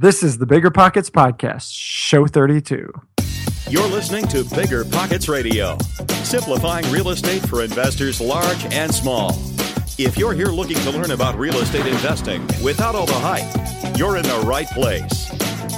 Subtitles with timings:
[0.00, 2.90] This is the Bigger Pockets Podcast, show 32.
[3.68, 5.76] You're listening to Bigger Pockets Radio,
[6.22, 9.32] simplifying real estate for investors large and small.
[9.98, 14.16] If you're here looking to learn about real estate investing without all the hype, you're
[14.16, 15.28] in the right place.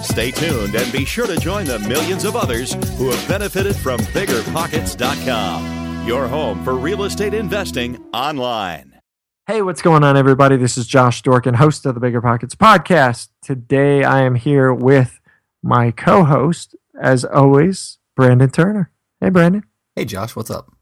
[0.07, 3.98] Stay tuned and be sure to join the millions of others who have benefited from
[4.14, 8.91] biggerpockets.com, your home for real estate investing online.
[9.48, 10.56] Hey, what's going on, everybody?
[10.56, 13.27] This is Josh Dorkin, host of the Bigger Pockets podcast.
[13.42, 15.18] Today I am here with
[15.64, 18.92] my co host, as always, Brandon Turner.
[19.20, 19.64] Hey, Brandon.
[19.97, 20.73] Hey, Josh, what's up?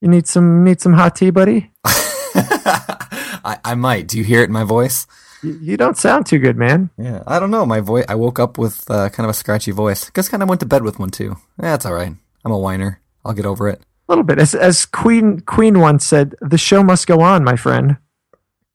[0.00, 1.70] You need some need some hot tea, buddy?
[1.84, 4.08] I, I might.
[4.08, 5.06] Do you hear it in my voice?
[5.40, 6.90] You, you don't sound too good, man.
[6.98, 7.64] Yeah, I don't know.
[7.64, 8.04] My voice.
[8.08, 10.10] I woke up with uh, kind of a scratchy voice.
[10.10, 11.36] Guess kind of went to bed with one too.
[11.62, 12.12] Yeah, it's all right.
[12.44, 13.00] I'm a whiner.
[13.24, 13.80] I'll get over it.
[14.12, 14.38] A little bit.
[14.38, 17.96] As, as Queen Queen once said, the show must go on, my friend.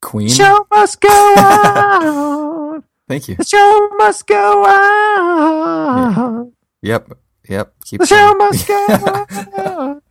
[0.01, 0.29] Queen.
[0.29, 2.83] Show must go on.
[3.07, 3.35] Thank you.
[3.35, 6.51] The show must go on.
[6.81, 7.11] Yep.
[7.47, 7.73] Yep.
[7.85, 8.37] Keep The show going.
[8.39, 8.75] must go
[9.57, 10.01] on.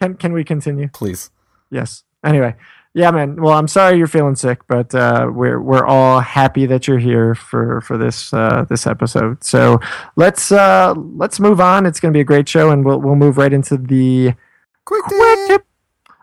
[0.00, 0.88] Can can we continue?
[0.88, 1.30] Please.
[1.70, 2.02] Yes.
[2.24, 2.56] Anyway,
[2.94, 3.40] yeah, man.
[3.40, 7.34] Well, I'm sorry you're feeling sick, but uh, we're we're all happy that you're here
[7.34, 9.44] for for this uh, this episode.
[9.44, 9.80] So
[10.16, 11.86] let's uh, let's move on.
[11.86, 14.34] It's going to be a great show, and we'll we'll move right into the
[14.88, 15.66] Quick quick tip.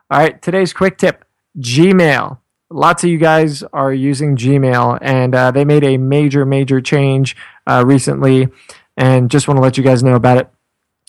[0.10, 1.24] All right, today's quick tip:
[1.60, 2.40] Gmail.
[2.72, 7.38] Lots of you guys are using Gmail, and uh, they made a major major change
[7.68, 8.48] uh, recently,
[8.98, 10.50] and just want to let you guys know about it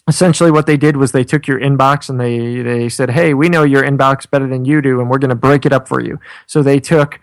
[0.09, 3.49] essentially what they did was they took your inbox and they they said hey we
[3.49, 6.01] know your inbox better than you do and we're going to break it up for
[6.01, 6.19] you.
[6.47, 7.21] So they took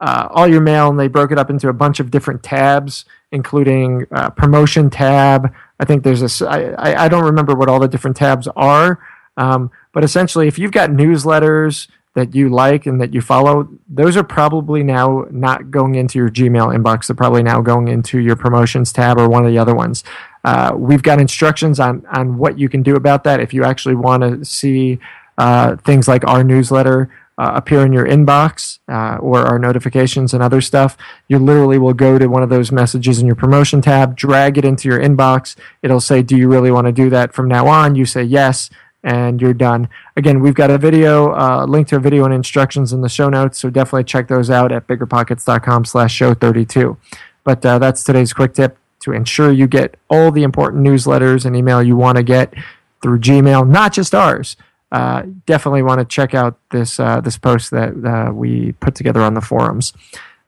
[0.00, 3.04] uh, all your mail and they broke it up into a bunch of different tabs
[3.32, 5.52] including uh, promotion tab.
[5.80, 9.00] I think there's a I I don't remember what all the different tabs are
[9.36, 14.16] um, but essentially if you've got newsletters that you like and that you follow those
[14.16, 17.06] are probably now not going into your gmail inbox.
[17.06, 20.02] They're probably now going into your promotions tab or one of the other ones
[20.46, 23.96] uh, we've got instructions on on what you can do about that if you actually
[23.96, 24.96] want to see
[25.38, 30.44] uh, things like our newsletter uh, appear in your inbox uh, or our notifications and
[30.44, 30.96] other stuff.
[31.26, 34.64] You literally will go to one of those messages in your promotion tab, drag it
[34.64, 35.56] into your inbox.
[35.82, 38.70] It'll say, "Do you really want to do that from now on?" You say yes,
[39.02, 39.88] and you're done.
[40.16, 43.28] Again, we've got a video, uh, link to a video and instructions in the show
[43.28, 46.96] notes, so definitely check those out at biggerpockets.com/slash show 32.
[47.42, 51.54] But uh, that's today's quick tip to ensure you get all the important newsletters and
[51.54, 52.52] email you want to get
[53.00, 54.56] through Gmail, not just ours.
[54.90, 59.20] Uh, definitely want to check out this uh, this post that uh, we put together
[59.20, 59.92] on the forums.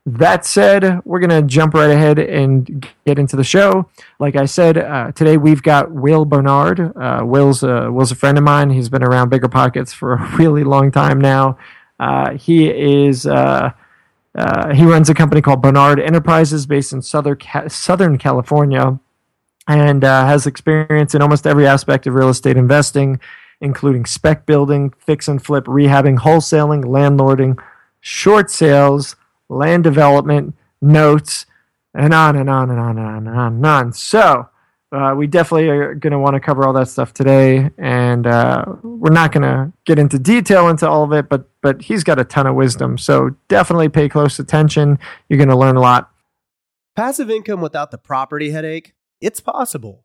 [0.06, 3.88] That said, we're gonna jump right ahead and get into the show.
[4.18, 6.96] Like I said, uh, today we've got Will Barnard.
[6.96, 8.70] Uh, Will's a, Will's a friend of mine.
[8.70, 11.58] He's been around Bigger Pockets for a really long time now.
[12.00, 13.24] Uh, he is.
[14.34, 19.00] Uh, he runs a company called Barnard Enterprises based in Southern, Southern California
[19.68, 23.20] and uh, has experience in almost every aspect of real estate investing,
[23.60, 27.60] including spec building, fix and flip, rehabbing, wholesaling, landlording,
[28.00, 29.14] short sales,
[29.48, 31.44] land development, notes,
[31.94, 33.92] and on and on and on and on and on and on.
[33.92, 34.48] So,
[34.90, 38.64] uh, we definitely are going to want to cover all that stuff today, and uh,
[38.82, 41.28] we're not going to get into detail into all of it.
[41.28, 44.98] But but he's got a ton of wisdom, so definitely pay close attention.
[45.28, 46.10] You're going to learn a lot.
[46.96, 48.94] Passive income without the property headache?
[49.20, 50.04] It's possible.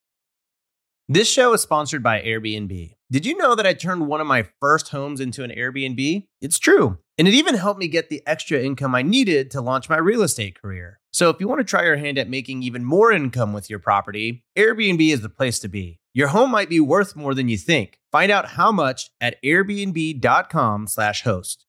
[1.09, 2.93] This show is sponsored by Airbnb.
[3.11, 6.27] Did you know that I turned one of my first homes into an Airbnb?
[6.39, 6.99] It's true.
[7.17, 10.21] And it even helped me get the extra income I needed to launch my real
[10.21, 11.01] estate career.
[11.11, 13.79] So if you want to try your hand at making even more income with your
[13.79, 15.99] property, Airbnb is the place to be.
[16.13, 17.99] Your home might be worth more than you think.
[18.11, 21.65] Find out how much at airbnb.com/host.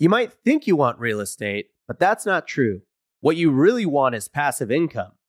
[0.00, 2.82] You might think you want real estate, but that's not true.
[3.20, 5.12] What you really want is passive income.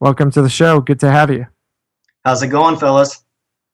[0.00, 0.80] welcome to the show.
[0.80, 1.46] Good to have you.
[2.24, 3.22] How's it going, fellas?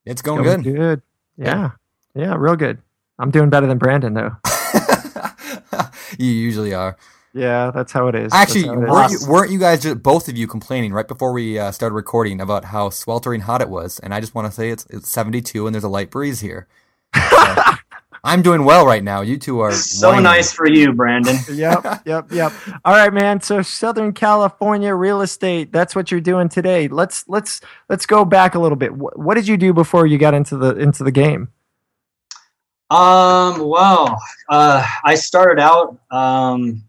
[0.04, 0.62] It's going good.
[0.62, 1.02] Good.
[1.36, 1.70] Yeah.
[2.14, 2.78] Yeah, real good.
[3.18, 4.36] I'm doing better than Brandon though.
[6.18, 6.96] you usually are.
[7.32, 8.32] Yeah, that's how it is.
[8.32, 8.90] Actually, That's how it is.
[8.90, 11.94] weren't you, weren't you guys just, both of you complaining right before we uh, started
[11.94, 13.98] recording about how sweltering hot it was?
[13.98, 16.66] And I just want to say it's it's 72 and there's a light breeze here.
[17.14, 17.75] So,
[18.26, 19.20] I'm doing well right now.
[19.20, 20.24] You two are So whining.
[20.24, 21.36] nice for you, Brandon.
[21.52, 22.52] yep, yep, yep.
[22.84, 23.40] All right, man.
[23.40, 26.88] So Southern California real estate, that's what you're doing today.
[26.88, 28.92] Let's let's let's go back a little bit.
[28.92, 31.48] What, what did you do before you got into the into the game?
[32.90, 36.82] Um, well, uh, I started out um,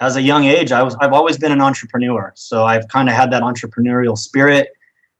[0.00, 0.72] as a young age.
[0.72, 4.68] I was I've always been an entrepreneur, so I've kind of had that entrepreneurial spirit.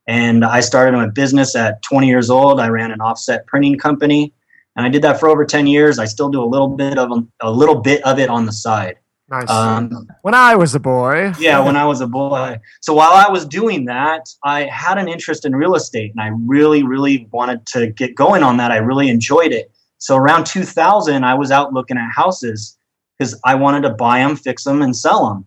[0.09, 2.59] And I started my business at 20 years old.
[2.61, 4.33] I ran an offset printing company,
[4.77, 5.99] and I did that for over 10 years.
[5.99, 7.11] I still do a little bit of
[7.41, 8.97] a little bit of it on the side.
[9.29, 9.49] Nice.
[9.49, 11.33] Um, when I was a boy.
[11.39, 12.59] yeah, when I was a boy.
[12.83, 16.31] So while I was doing that, I had an interest in real estate and I
[16.47, 18.71] really, really wanted to get going on that.
[18.71, 19.73] I really enjoyed it.
[19.99, 22.77] So around 2000, I was out looking at houses
[23.17, 25.47] because I wanted to buy them, fix them, and sell them.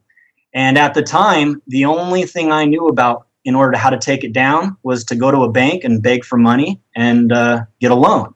[0.53, 3.97] And at the time, the only thing I knew about in order to how to
[3.97, 7.65] take it down was to go to a bank and beg for money and uh,
[7.79, 8.33] get a loan.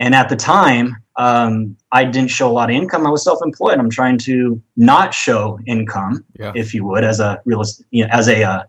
[0.00, 3.06] And at the time, um, I didn't show a lot of income.
[3.06, 3.78] I was self-employed.
[3.78, 6.52] I'm trying to not show income, Yeah.
[6.56, 8.62] if you would, as a real estate, you know, as a uh,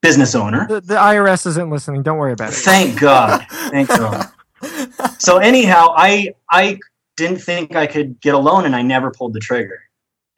[0.00, 0.66] business owner.
[0.68, 2.02] The, the IRS isn't listening.
[2.02, 2.56] Don't worry about it.
[2.56, 3.44] Thank God.
[3.50, 4.26] Thank God.
[5.18, 6.78] So anyhow, I I
[7.16, 9.78] didn't think I could get a loan, and I never pulled the trigger.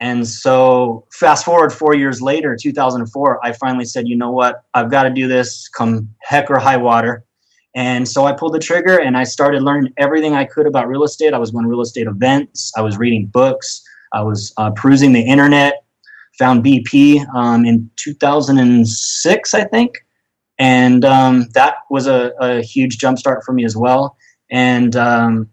[0.00, 4.90] And so fast forward four years later, 2004, I finally said, you know what, I've
[4.90, 7.24] got to do this, come heck or high water.
[7.74, 11.04] And so I pulled the trigger and I started learning everything I could about real
[11.04, 11.32] estate.
[11.32, 12.70] I was going to real estate events.
[12.76, 13.82] I was reading books.
[14.12, 15.84] I was uh, perusing the internet.
[16.38, 20.04] Found BP um, in 2006, I think,
[20.58, 24.16] and um, that was a, a huge jumpstart for me as well.
[24.50, 25.50] And um,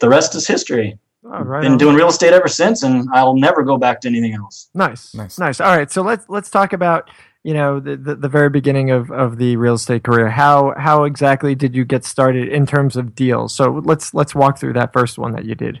[0.00, 0.98] the rest is history.
[1.24, 1.78] Oh, right Been on.
[1.78, 4.68] doing real estate ever since, and I'll never go back to anything else.
[4.74, 5.38] Nice, Nice.
[5.38, 7.08] nice, All right, so let's let's talk about
[7.44, 10.30] you know the, the, the very beginning of, of the real estate career.
[10.30, 13.54] How how exactly did you get started in terms of deals?
[13.54, 15.80] So let's let's walk through that first one that you did.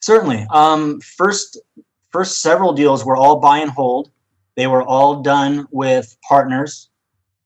[0.00, 0.46] Certainly.
[0.50, 1.60] Um, first,
[2.10, 4.10] first several deals were all buy and hold.
[4.54, 6.90] They were all done with partners,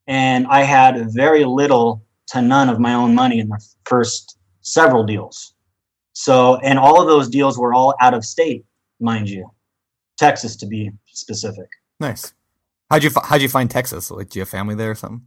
[0.06, 5.04] and I had very little to none of my own money in the first several
[5.04, 5.54] deals.
[6.14, 8.64] So, and all of those deals were all out of state,
[9.00, 9.50] mind you,
[10.19, 11.69] Texas to be specific.
[12.00, 12.34] Nice.
[12.93, 14.11] How'd you how'd you find Texas?
[14.11, 15.27] Like, do you have family there or something?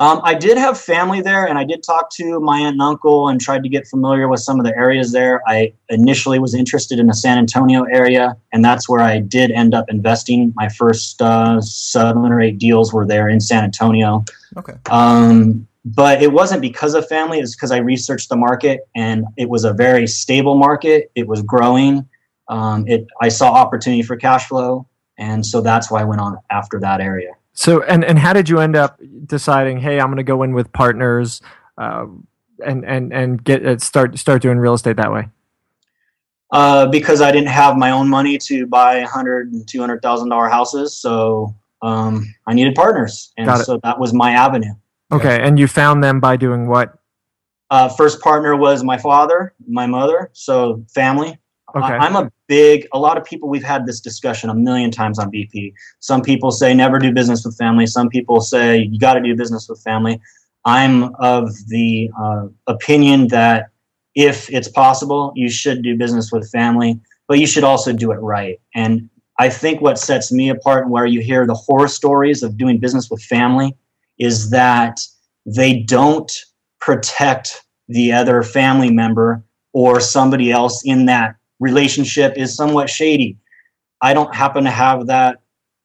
[0.00, 3.28] Um, I did have family there, and I did talk to my aunt and uncle
[3.28, 5.40] and tried to get familiar with some of the areas there.
[5.46, 9.72] I initially was interested in the San Antonio area, and that's where I did end
[9.72, 10.52] up investing.
[10.56, 14.24] My first uh, seven or eight deals were there in San Antonio.
[14.56, 14.74] Okay.
[14.90, 19.48] Um, but it wasn't because of family, it's because I researched the market, and it
[19.48, 21.12] was a very stable market.
[21.14, 22.08] It was growing.
[22.48, 24.88] Um, it I saw opportunity for cash flow,
[25.20, 27.32] and so that's why I went on after that area.
[27.52, 29.78] So and and how did you end up deciding?
[29.80, 31.42] Hey, I'm going to go in with partners,
[31.78, 32.06] uh,
[32.64, 35.28] and and and get uh, start start doing real estate that way.
[36.52, 40.02] uh, because I didn't have my own money to buy a hundred and two hundred
[40.02, 40.96] thousand dollar houses.
[40.96, 44.74] So um, I needed partners, and so that was my avenue.
[45.12, 46.98] Okay, and you found them by doing what?
[47.70, 51.38] Uh, first partner was my father, my mother, so family.
[51.74, 51.94] Okay.
[51.94, 52.86] I, am a big.
[52.92, 53.48] A lot of people.
[53.48, 55.72] We've had this discussion a million times on BP.
[56.00, 57.86] Some people say never do business with family.
[57.86, 60.20] Some people say you got to do business with family.
[60.64, 63.70] I'm of the uh, opinion that
[64.14, 68.16] if it's possible, you should do business with family, but you should also do it
[68.16, 68.60] right.
[68.74, 69.08] And
[69.38, 72.78] I think what sets me apart and where you hear the horror stories of doing
[72.78, 73.76] business with family
[74.18, 75.00] is that
[75.46, 76.30] they don't
[76.80, 83.36] protect the other family member or somebody else in that relationship is somewhat shady.
[84.02, 85.38] I don't happen to have that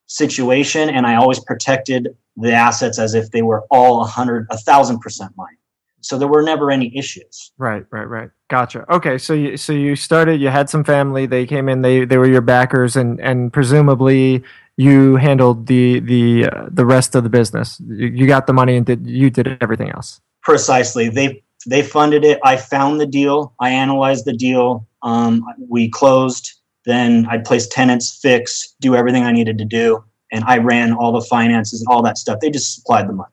[0.07, 4.57] situation, and I always protected the assets as if they were all a hundred, a
[4.57, 5.57] thousand percent mine.
[6.01, 7.51] So there were never any issues.
[7.57, 8.29] Right, right, right.
[8.47, 8.85] Gotcha.
[8.93, 10.39] Okay, so you so you started.
[10.39, 11.25] You had some family.
[11.25, 11.81] They came in.
[11.81, 14.43] They they were your backers, and and presumably
[14.77, 17.81] you handled the the uh, the rest of the business.
[17.87, 20.21] You, you got the money and did you did everything else.
[20.43, 21.09] Precisely.
[21.09, 22.39] They they funded it.
[22.43, 23.55] I found the deal.
[23.59, 24.87] I analyzed the deal.
[25.05, 26.51] Um, we closed.
[26.83, 31.11] Then I'd place tenants, fix, do everything I needed to do, and I ran all
[31.13, 32.39] the finances and all that stuff.
[32.41, 33.31] They just supplied the money.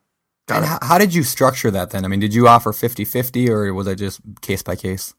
[0.49, 2.05] And how, how did you structure that then?
[2.05, 5.15] I mean, did you offer 50-50 or was it just case by case?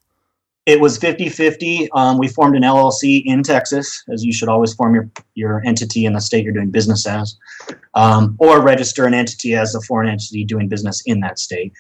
[0.66, 1.90] It was 50-50.
[1.94, 6.06] Um, we formed an LLC in Texas, as you should always form your, your entity
[6.06, 7.36] in the state you're doing business as,
[7.96, 11.74] um, or register an entity as a foreign entity doing business in that state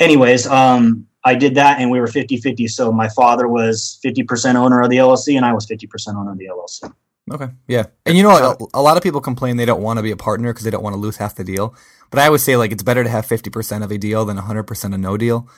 [0.00, 2.68] anyways, um, I did that and we were 50 50.
[2.68, 6.38] So my father was 50% owner of the LLC and I was 50% owner of
[6.38, 6.92] the LLC.
[7.30, 7.48] Okay.
[7.66, 7.86] Yeah.
[8.06, 10.52] And you know a lot of people complain they don't want to be a partner
[10.52, 11.74] because they don't want to lose half the deal.
[12.10, 14.94] But I always say, like, it's better to have 50% of a deal than 100%
[14.94, 15.48] of no deal.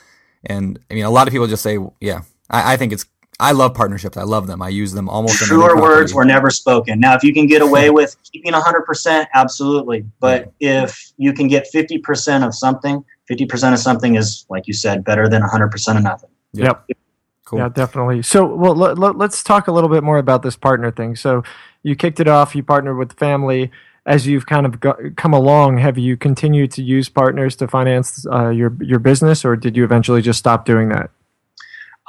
[0.44, 3.06] And I mean, a lot of people just say, yeah, I, I think it's,
[3.40, 4.16] I love partnerships.
[4.16, 4.60] I love them.
[4.60, 5.38] I use them almost.
[5.38, 7.00] Truer words were never spoken.
[7.00, 10.04] Now, if you can get away with keeping 100%, absolutely.
[10.20, 15.04] But if you can get 50% of something, 50% of something is, like you said,
[15.04, 16.30] better than 100% of nothing.
[16.52, 16.84] Yep.
[16.88, 16.98] yep.
[17.46, 17.58] Cool.
[17.60, 18.22] Yeah, definitely.
[18.22, 21.16] So, well, let, us let, talk a little bit more about this partner thing.
[21.16, 21.42] So,
[21.82, 22.54] you kicked it off.
[22.54, 23.70] You partnered with the family.
[24.06, 28.26] As you've kind of got, come along, have you continued to use partners to finance
[28.32, 31.10] uh, your your business, or did you eventually just stop doing that?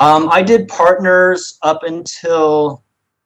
[0.01, 2.84] Um, I did partners up until,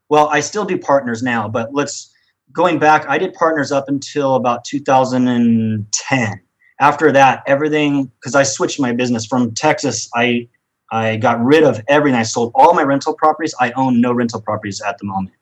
[0.10, 2.13] well, I still do partners now, but let's
[2.51, 3.08] going back.
[3.08, 6.41] I did partners up until about 2010
[6.82, 10.10] after that, everything because I switched my business from Texas.
[10.15, 10.50] I
[10.91, 12.20] I got rid of everything.
[12.20, 13.55] I sold all my rental properties.
[13.58, 15.36] I own no rental properties at the moment.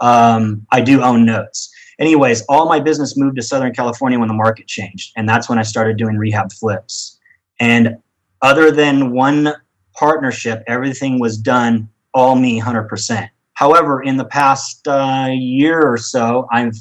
[0.00, 1.70] Um, I do own notes.
[1.98, 5.58] Anyways, all my business moved to Southern California when the market changed, and that's when
[5.58, 7.18] I started doing rehab flips.
[7.60, 7.98] And
[8.40, 9.52] other than one
[9.94, 13.30] partnership, everything was done all me, hundred percent.
[13.54, 16.74] However, in the past uh, year or so, I've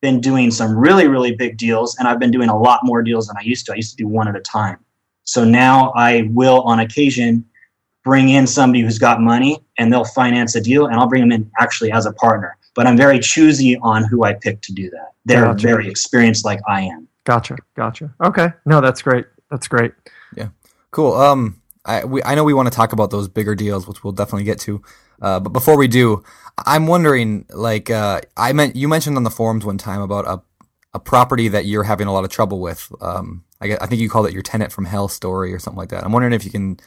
[0.00, 3.26] been doing some really, really big deals, and I've been doing a lot more deals
[3.26, 3.72] than I used to.
[3.72, 4.78] I used to do one at a time.
[5.24, 7.44] So now I will, on occasion,
[8.04, 11.32] bring in somebody who's got money and they'll finance a deal, and I'll bring them
[11.32, 12.56] in actually as a partner.
[12.74, 15.12] But I'm very choosy on who I pick to do that.
[15.24, 15.66] They're gotcha.
[15.66, 17.08] very experienced, like I am.
[17.24, 18.14] Gotcha, gotcha.
[18.24, 19.26] Okay, no, that's great.
[19.50, 19.92] That's great.
[20.36, 20.48] Yeah,
[20.92, 21.14] cool.
[21.14, 24.12] Um, I we I know we want to talk about those bigger deals, which we'll
[24.12, 24.82] definitely get to.
[25.20, 26.22] Uh, but before we do,
[26.64, 30.42] I'm wondering, like, uh, I meant you mentioned on the forums one time about a
[30.94, 32.90] a property that you're having a lot of trouble with.
[33.00, 35.90] Um, I, I think you called it your tenant from hell story or something like
[35.90, 36.04] that.
[36.04, 36.78] I'm wondering if you can,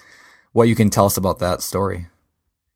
[0.53, 2.07] what you can tell us about that story.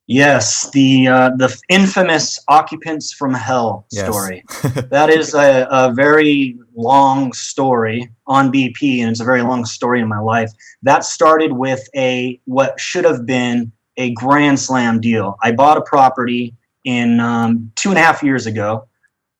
[0.08, 4.06] Yes, the uh, the infamous occupants from hell yes.
[4.06, 4.44] story.
[4.92, 10.00] that is a, a very long story on BP, and it's a very long story
[10.00, 10.52] in my life.
[10.84, 15.38] That started with a what should have been a grand slam deal.
[15.42, 18.88] I bought a property in um, two and a half years ago,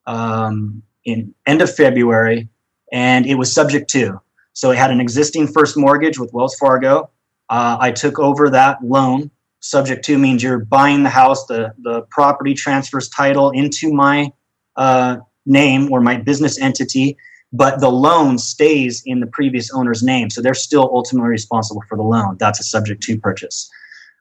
[0.08, 2.50] um, in end of February,
[2.92, 4.20] and it was subject to.
[4.54, 7.12] So it had an existing first mortgage with Wells Fargo.
[7.50, 9.30] Uh, I took over that loan.
[9.66, 14.32] Subject to means you're buying the house, the, the property transfers title into my
[14.76, 15.18] uh,
[15.48, 17.18] name or my business entity,
[17.52, 20.30] but the loan stays in the previous owner's name.
[20.30, 22.38] So they're still ultimately responsible for the loan.
[22.38, 23.70] That's a subject to purchase.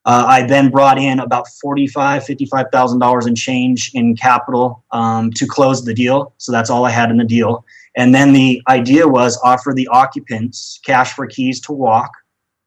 [0.06, 5.30] Uh, I then brought in about forty-five, fifty-five thousand dollars in change in capital um,
[5.32, 6.32] to close the deal.
[6.38, 7.64] So that's all I had in the deal.
[7.96, 12.12] And then the idea was offer the occupants cash for keys to walk,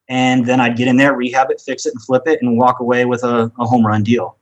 [0.10, 2.80] and then I'd get in there, rehab it, fix it, and flip it, and walk
[2.80, 4.38] away with a, a home run deal.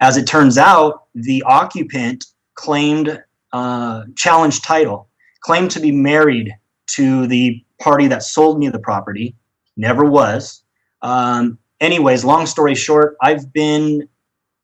[0.00, 2.24] As it turns out, the occupant
[2.54, 3.22] claimed
[3.52, 5.08] uh, challenge title,
[5.40, 6.54] claimed to be married
[6.88, 9.34] to the party that sold me the property,
[9.76, 10.62] never was.
[11.02, 14.08] Um, anyways, long story short, I've been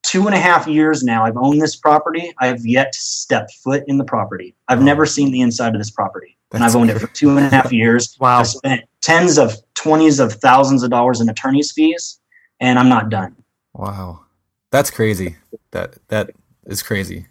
[0.05, 1.25] two and a half years now.
[1.25, 2.33] I've owned this property.
[2.39, 4.55] I have yet to step foot in the property.
[4.69, 6.37] I've never seen the inside of this property.
[6.51, 8.17] That's and I've owned it for two and a half years.
[8.21, 8.41] wow.
[8.41, 12.19] I spent tens of twenties of thousands of dollars in attorney's fees,
[12.59, 13.37] and I'm not done.
[13.75, 14.25] Wow.
[14.71, 15.37] That's crazy.
[15.73, 16.31] That that
[16.67, 17.27] is crazy.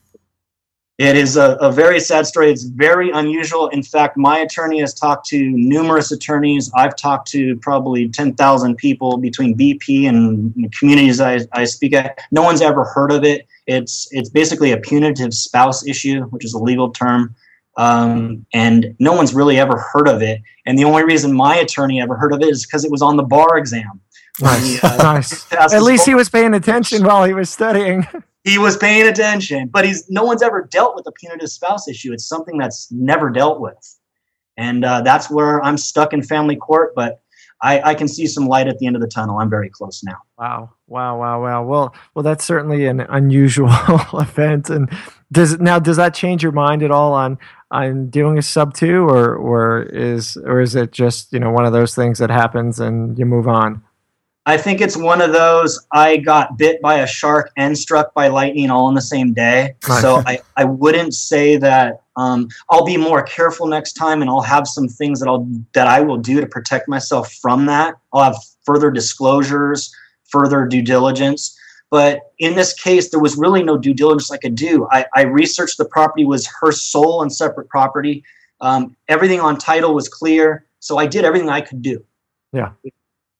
[1.00, 2.52] It is a, a, very sad story.
[2.52, 3.68] It's very unusual.
[3.70, 6.72] In fact, my attorney has talked to numerous attorneys.
[6.76, 12.20] I've talked to probably 10,000 people between BP and the communities I, I speak at.
[12.32, 13.48] No one's ever heard of it.
[13.66, 17.36] It's, it's basically a putative spouse issue, which is a legal term.
[17.78, 20.42] Um, and no one's really ever heard of it.
[20.66, 23.18] And the only reason my attorney ever heard of it is because it was on
[23.18, 24.00] the bar exam.
[24.42, 24.80] Nice.
[24.80, 25.52] He, uh, nice.
[25.52, 28.08] At least he was paying attention while he was studying.
[28.44, 32.14] he was paying attention, but he's no one's ever dealt with the putative spouse issue.
[32.14, 34.00] It's something that's never dealt with,
[34.58, 36.94] and uh, that's where I'm stuck in family court.
[36.96, 37.23] But
[37.64, 39.40] I, I can see some light at the end of the tunnel.
[39.40, 40.18] I'm very close now.
[40.38, 40.72] Wow.
[40.88, 41.18] Wow.
[41.18, 41.42] Wow.
[41.42, 41.64] Wow.
[41.64, 43.70] Well, well, that's certainly an unusual
[44.14, 44.70] event.
[44.70, 44.92] And
[45.32, 47.38] does now, does that change your mind at all on,
[47.72, 51.66] on doing a sub two or, or is, or is it just, you know, one
[51.66, 53.82] of those things that happens and you move on?
[54.46, 58.28] I think it's one of those I got bit by a shark and struck by
[58.28, 59.76] lightning all in the same day.
[60.02, 64.42] So I, I wouldn't say that um, I'll be more careful next time and I'll
[64.42, 67.96] have some things that I'll that I will do to protect myself from that.
[68.12, 68.36] I'll have
[68.66, 69.96] further disclosures,
[70.26, 71.58] further due diligence.
[71.90, 74.88] But in this case, there was really no due diligence I could do.
[74.92, 78.24] I, I researched the property was her sole and separate property.
[78.62, 80.66] Um, everything on title was clear.
[80.80, 82.04] So I did everything I could do.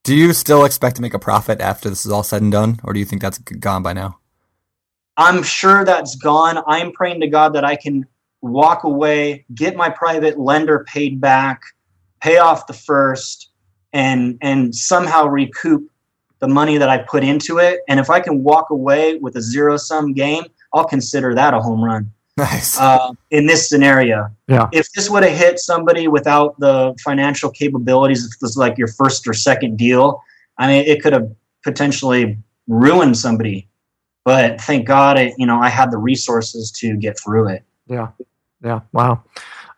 [0.04, 2.78] Do you still expect to make a profit after this is all said and done,
[2.84, 4.18] or do you think that's gone by now?
[5.16, 6.62] I'm sure that's gone.
[6.66, 8.04] I'm praying to God that I can
[8.42, 11.62] walk away, get my private lender paid back,
[12.20, 13.48] pay off the first,
[13.94, 15.90] and and somehow recoup
[16.38, 17.80] the money that I put into it.
[17.88, 20.44] And if I can walk away with a zero sum game,
[20.74, 22.78] I'll consider that a home run Nice.
[22.80, 24.28] uh, in this scenario.
[24.48, 24.68] Yeah.
[24.72, 28.88] If this would have hit somebody without the financial capabilities, if this was like your
[28.88, 30.20] first or second deal,
[30.58, 31.30] I mean, it could have
[31.62, 32.36] potentially
[32.66, 33.68] ruined somebody.
[34.24, 37.62] But thank God, it, you know, I had the resources to get through it.
[37.86, 38.08] Yeah.
[38.64, 38.80] Yeah.
[38.92, 39.22] Wow.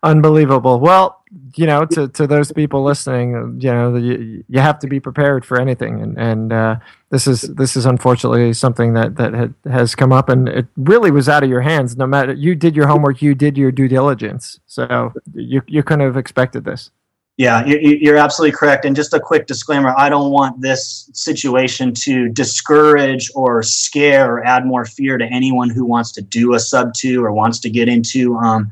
[0.03, 0.79] Unbelievable.
[0.81, 1.23] Well,
[1.55, 5.45] you know, to, to those people listening, you know, you, you have to be prepared
[5.45, 6.01] for anything.
[6.01, 6.77] And, and uh,
[7.11, 11.11] this is this is unfortunately something that, that had, has come up and it really
[11.11, 11.97] was out of your hands.
[11.97, 14.61] No matter you did your homework, you did your due diligence.
[14.67, 16.91] So you, you couldn't have expected this.
[17.39, 18.87] Yeah, you- you- you're absolutely correct.
[18.87, 24.47] And just a quick disclaimer I don't want this situation to discourage or scare or
[24.47, 27.69] add more fear to anyone who wants to do a sub two or wants to
[27.71, 28.71] get into um,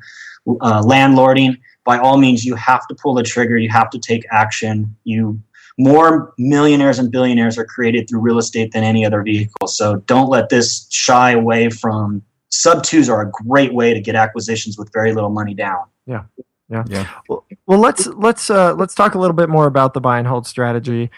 [0.62, 1.58] uh, landlording.
[1.84, 4.96] By all means, you have to pull the trigger, you have to take action.
[5.04, 5.40] You
[5.76, 9.66] more millionaires and billionaires are created through real estate than any other vehicle.
[9.66, 14.14] So don't let this shy away from sub twos are a great way to get
[14.14, 15.84] acquisitions with very little money down.
[16.06, 16.24] yeah.
[16.70, 16.84] Yeah.
[16.88, 17.06] yeah.
[17.28, 20.26] Well, well let's let's uh, let's talk a little bit more about the buy and
[20.26, 21.10] hold strategy.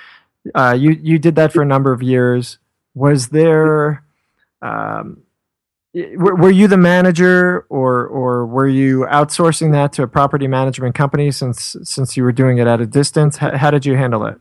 [0.55, 2.59] Uh, you you did that for a number of years.
[2.95, 4.03] Was there,
[4.63, 5.26] um, y-
[6.17, 10.95] were, were you the manager, or or were you outsourcing that to a property management
[10.95, 13.37] company since since you were doing it at a distance?
[13.37, 14.39] How, how did you handle it?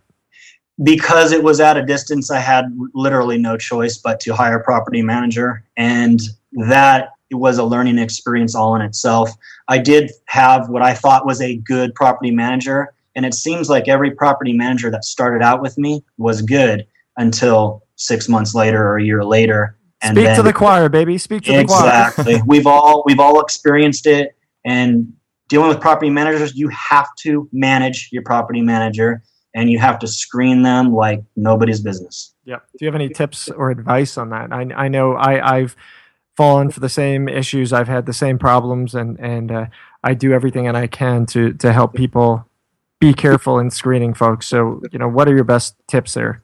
[0.83, 4.63] because it was at a distance, I had literally no choice but to hire a
[4.63, 5.63] property manager.
[5.77, 6.19] And
[6.67, 9.31] that was a learning experience all in itself.
[9.67, 12.93] I did have what I thought was a good property manager.
[13.15, 16.85] And it seems like every property manager that started out with me was good
[17.17, 19.77] until six months later or a year later.
[20.05, 21.17] And Speak then to the choir, baby.
[21.17, 21.87] Speak to the choir.
[21.87, 25.11] exactly we've all we've all experienced it and
[25.47, 29.21] dealing with property managers you have to manage your property manager
[29.53, 32.67] and you have to screen them like nobody's business Yep.
[32.77, 34.53] Do you have any tips or advice on that?
[34.53, 35.75] I, I know I, I've
[36.37, 37.73] fallen for the same issues.
[37.73, 39.65] I've had the same problems, and and uh,
[40.03, 42.47] I do everything and I can to to help people
[42.99, 44.45] be careful in screening folks.
[44.45, 46.43] So you know, what are your best tips there?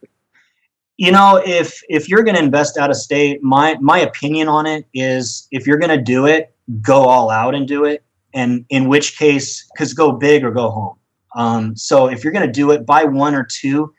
[1.01, 4.67] You know if if you're going to invest out of state my my opinion on
[4.67, 8.03] it is if you're going to do it go all out and do it
[8.35, 10.95] and in which case because go big or go home.
[11.35, 13.91] Um, so if you're going to do it buy one or two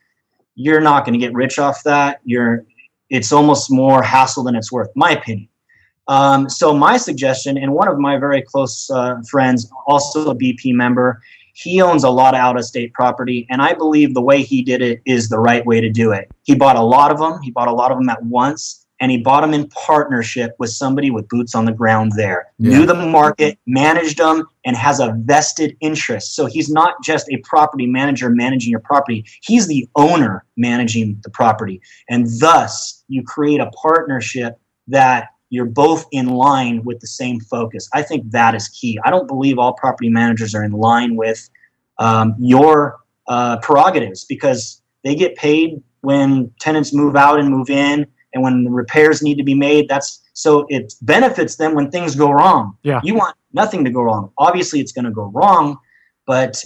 [0.55, 2.21] you're not going to get rich off that.
[2.25, 2.65] You're
[3.11, 5.49] it's almost more hassle than it's worth my opinion.
[6.07, 10.73] Um, so my suggestion and one of my very close uh, friends also a bp
[10.73, 11.21] member
[11.53, 14.62] he owns a lot of out of state property and i believe the way he
[14.62, 16.31] did it is the right way to do it.
[16.45, 19.11] He bought a lot of them he bought a lot of them at once and
[19.11, 22.53] he bought them in partnership with somebody with boots on the ground there.
[22.59, 22.79] Yeah.
[22.79, 26.37] knew the market managed them and has a vested interest.
[26.37, 29.25] So he's not just a property manager managing your property.
[29.43, 31.81] He's the owner managing the property.
[32.09, 37.87] And thus you create a partnership that you're both in line with the same focus.
[37.93, 38.99] I think that is key.
[39.05, 41.47] I don't believe all property managers are in line with
[41.99, 48.07] um, your uh, prerogatives because they get paid when tenants move out and move in,
[48.33, 49.91] and when repairs need to be made.
[49.91, 52.79] That's so it benefits them when things go wrong.
[52.83, 53.03] Yeah.
[53.05, 54.33] You want nothing to go wrong.
[54.38, 55.77] Obviously, it's going to go wrong,
[56.27, 56.65] but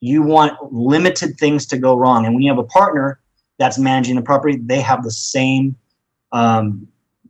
[0.00, 2.26] you want limited things to go wrong.
[2.26, 3.18] And when you have a partner
[3.58, 5.74] that's managing the property, they have the same
[6.32, 6.86] um,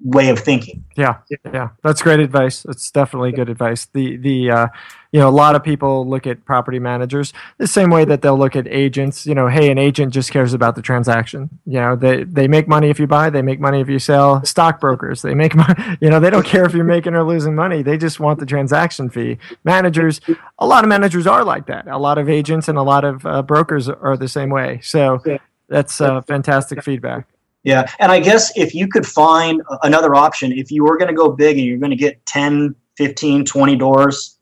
[0.06, 0.84] way of thinking.
[0.96, 1.18] Yeah,
[1.52, 2.62] yeah, that's great advice.
[2.62, 3.86] That's definitely good advice.
[3.86, 4.66] The the uh,
[5.10, 8.38] you know a lot of people look at property managers the same way that they'll
[8.38, 9.26] look at agents.
[9.26, 11.50] You know, hey, an agent just cares about the transaction.
[11.66, 14.44] You know, they they make money if you buy, they make money if you sell.
[14.44, 15.98] Stockbrokers, they make money.
[16.00, 17.82] You know, they don't care if you're making or losing money.
[17.82, 19.38] They just want the transaction fee.
[19.64, 20.20] Managers,
[20.58, 21.88] a lot of managers are like that.
[21.88, 24.80] A lot of agents and a lot of uh, brokers are the same way.
[24.82, 25.22] So
[25.68, 27.26] that's uh, fantastic feedback.
[27.66, 31.14] Yeah, and I guess if you could find another option, if you were going to
[31.14, 34.38] go big and you're going to get 10, 15, 20 doors,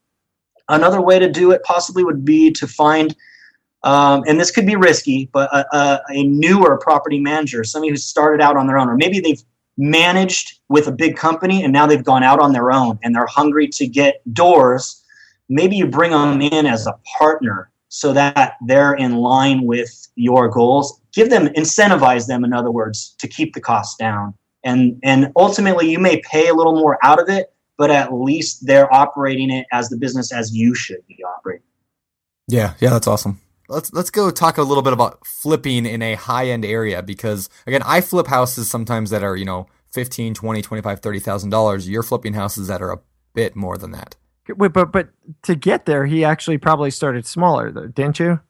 [0.68, 3.16] another way to do it possibly would be to find,
[3.82, 7.96] um, and this could be risky, but a, a, a newer property manager, somebody who
[7.96, 9.42] started out on their own, or maybe they've
[9.78, 13.24] managed with a big company and now they've gone out on their own and they're
[13.24, 15.02] hungry to get doors.
[15.48, 20.48] Maybe you bring them in as a partner so that they're in line with your
[20.48, 21.00] goals.
[21.12, 24.34] Give them incentivize them in other words to keep the costs down.
[24.64, 28.66] And and ultimately you may pay a little more out of it but at least
[28.66, 31.66] they're operating it as the business as you should be operating.
[32.48, 33.40] Yeah yeah that's awesome.
[33.68, 37.48] Let's let's go talk a little bit about flipping in a high end area because
[37.64, 41.88] again i flip houses sometimes that are you know 15 20 25 30 thousand dollars.
[41.88, 42.98] You're flipping houses that are a
[43.34, 44.16] bit more than that
[44.48, 45.08] Wait, but but
[45.42, 48.40] to get there he actually probably started smaller though didn't you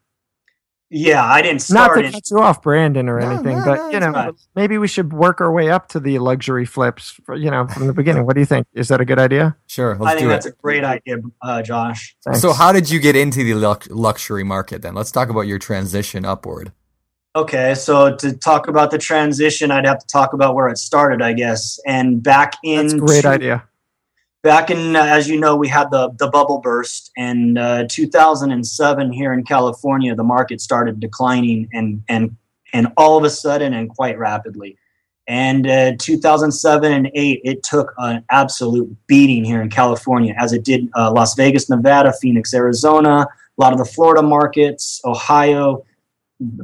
[0.91, 1.97] yeah, I didn't start.
[1.97, 4.33] Not to cut you off, Brandon, or No, anything, no, but no, you know, fine.
[4.55, 7.19] maybe we should work our way up to the luxury flips.
[7.25, 8.27] For, you know, from the beginning.
[8.27, 8.69] What do you think?
[8.75, 9.57] Is that a good idea?
[9.67, 12.15] sure I let's think do that's it a great idea, uh, Josh.
[12.25, 12.41] Thanks.
[12.41, 15.59] so how did you get into the lux- luxury market then let's talk about your
[15.59, 16.71] transition upward
[17.37, 21.21] Okay, so to talk about the transition, I'd have to talk about where it started,
[21.21, 21.81] I guess.
[21.85, 23.65] And back in That's a great idea.
[24.45, 29.13] Back in uh, as you know we had the the bubble burst and uh, 2007
[29.13, 32.37] here in california the market started declining and and
[32.73, 34.77] and all of a sudden and quite rapidly.
[35.27, 40.65] And uh, 2007 and 8 it took an absolute beating here in california as it
[40.65, 45.83] did uh, las vegas nevada phoenix arizona a lot of the florida markets ohio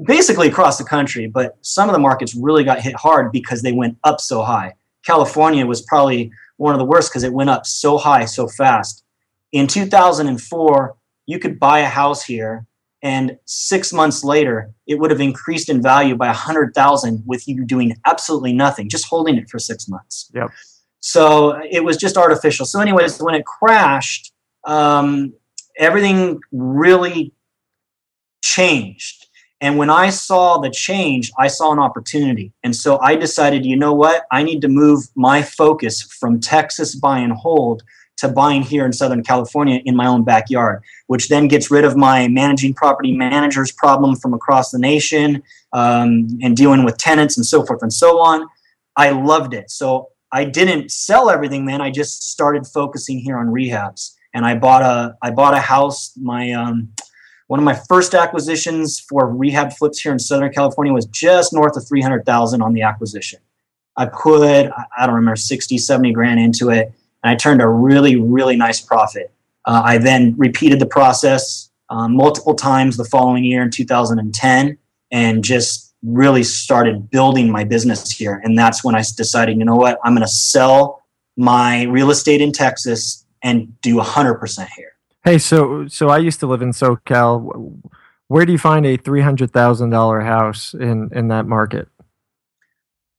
[0.04, 1.26] basically across the country.
[1.26, 4.74] But some of the markets really got hit hard because they went up so high.
[5.04, 9.02] California was probably one of the worst because it went up so high so fast.
[9.50, 10.94] In 2004,
[11.26, 12.66] you could buy a house here,
[13.02, 17.64] and six months later, it would have increased in value by hundred thousand with you
[17.64, 20.30] doing absolutely nothing, just holding it for six months.
[20.34, 20.50] Yep.
[21.00, 22.66] So it was just artificial.
[22.66, 24.32] So, anyways, when it crashed,
[24.64, 25.32] um,
[25.78, 27.32] everything really
[28.44, 29.28] changed.
[29.60, 32.52] And when I saw the change, I saw an opportunity.
[32.62, 34.26] And so I decided, you know what?
[34.32, 37.82] I need to move my focus from Texas buy and hold
[38.18, 41.96] to buying here in Southern California in my own backyard, which then gets rid of
[41.96, 45.42] my managing property managers problem from across the nation
[45.72, 48.46] um, and dealing with tenants and so forth and so on.
[48.96, 49.70] I loved it.
[49.70, 51.80] So I didn't sell everything then.
[51.80, 54.14] I just started focusing here on rehabs.
[54.32, 56.12] And I bought a I bought a house.
[56.16, 56.90] My um,
[57.50, 61.76] one of my first acquisitions for rehab flips here in Southern California was just north
[61.76, 63.40] of 300,000 on the acquisition.
[63.96, 66.92] I put, I don't remember, 60, 70 grand into it,
[67.24, 69.32] and I turned a really, really nice profit.
[69.64, 74.78] Uh, I then repeated the process um, multiple times the following year in 2010
[75.10, 78.40] and just really started building my business here.
[78.44, 81.02] And that's when I decided, you know what, I'm going to sell
[81.36, 84.92] my real estate in Texas and do 100% here.
[85.24, 87.80] Hey, so so I used to live in SoCal.
[88.28, 91.88] Where do you find a three hundred thousand dollar house in in that market?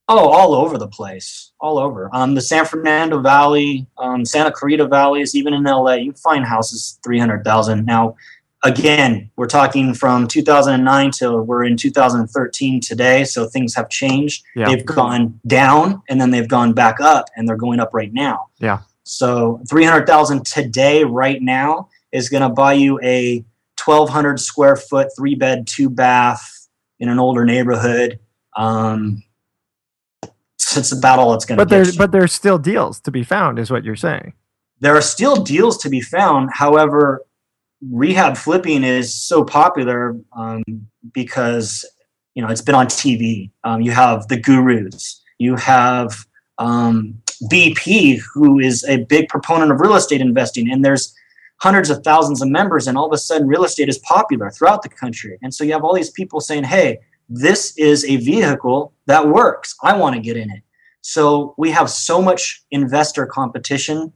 [0.08, 2.10] Oh, all over the place, all over.
[2.12, 6.44] Um, the San Fernando Valley, um, Santa Clarita Valley is even in LA, you find
[6.44, 7.86] houses three hundred thousand.
[7.86, 8.16] Now,
[8.64, 14.44] again, we're talking from 2009 till we're in 2013 today, so things have changed.
[14.56, 14.70] Yeah.
[14.70, 18.50] They've gone down and then they've gone back up, and they're going up right now.
[18.60, 18.80] Yeah.
[19.04, 23.44] So three hundred thousand today, right now, is going to buy you a
[23.84, 26.68] 1,200 square foot, three bed, two bath
[27.00, 28.20] in an older neighborhood.
[28.56, 29.24] Um,
[30.24, 31.98] it's about all it's going to But there's you.
[31.98, 34.34] but there's still deals to be found, is what you're saying.
[34.80, 36.50] there are still deals to be found.
[36.54, 37.22] However,
[37.90, 40.64] rehab flipping is so popular um,
[41.12, 41.84] because
[42.36, 43.50] you know it's been on TV.
[43.64, 45.22] Um, you have the gurus.
[45.40, 46.26] You have
[46.62, 47.22] um,
[47.52, 51.14] BP, who is a big proponent of real estate investing, and there's
[51.58, 54.82] hundreds of thousands of members, and all of a sudden, real estate is popular throughout
[54.84, 55.38] the country.
[55.42, 59.76] And so you have all these people saying, "Hey, this is a vehicle that works.
[59.84, 60.62] I want to get in it."
[61.02, 64.14] So we have so much investor competition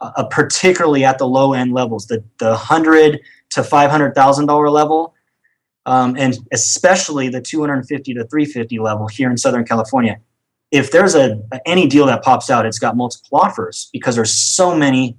[0.00, 4.70] uh, particularly at the low end levels, the the hundred to five hundred thousand dollar
[4.70, 5.14] level,
[5.86, 10.20] um, and especially the two hundred fifty to three fifty level here in Southern California.
[10.70, 14.74] If there's a any deal that pops out, it's got multiple offers because there's so
[14.76, 15.16] many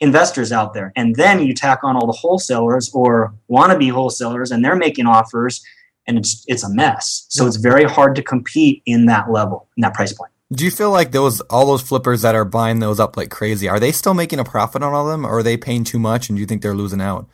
[0.00, 0.92] investors out there.
[0.96, 5.62] And then you tack on all the wholesalers or wannabe wholesalers, and they're making offers,
[6.06, 7.26] and it's it's a mess.
[7.28, 10.30] So it's very hard to compete in that level, in that price point.
[10.52, 13.68] Do you feel like those all those flippers that are buying those up like crazy,
[13.68, 15.98] are they still making a profit on all of them, or are they paying too
[15.98, 17.28] much, and do you think they're losing out?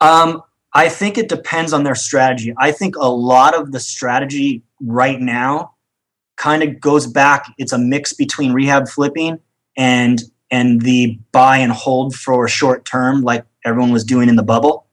[0.00, 2.54] Um, I think it depends on their strategy.
[2.58, 5.75] I think a lot of the strategy right now
[6.36, 7.46] kind of goes back.
[7.58, 9.38] It's a mix between rehab flipping
[9.76, 14.42] and and the buy and hold for short term, like everyone was doing in the
[14.42, 14.86] bubble.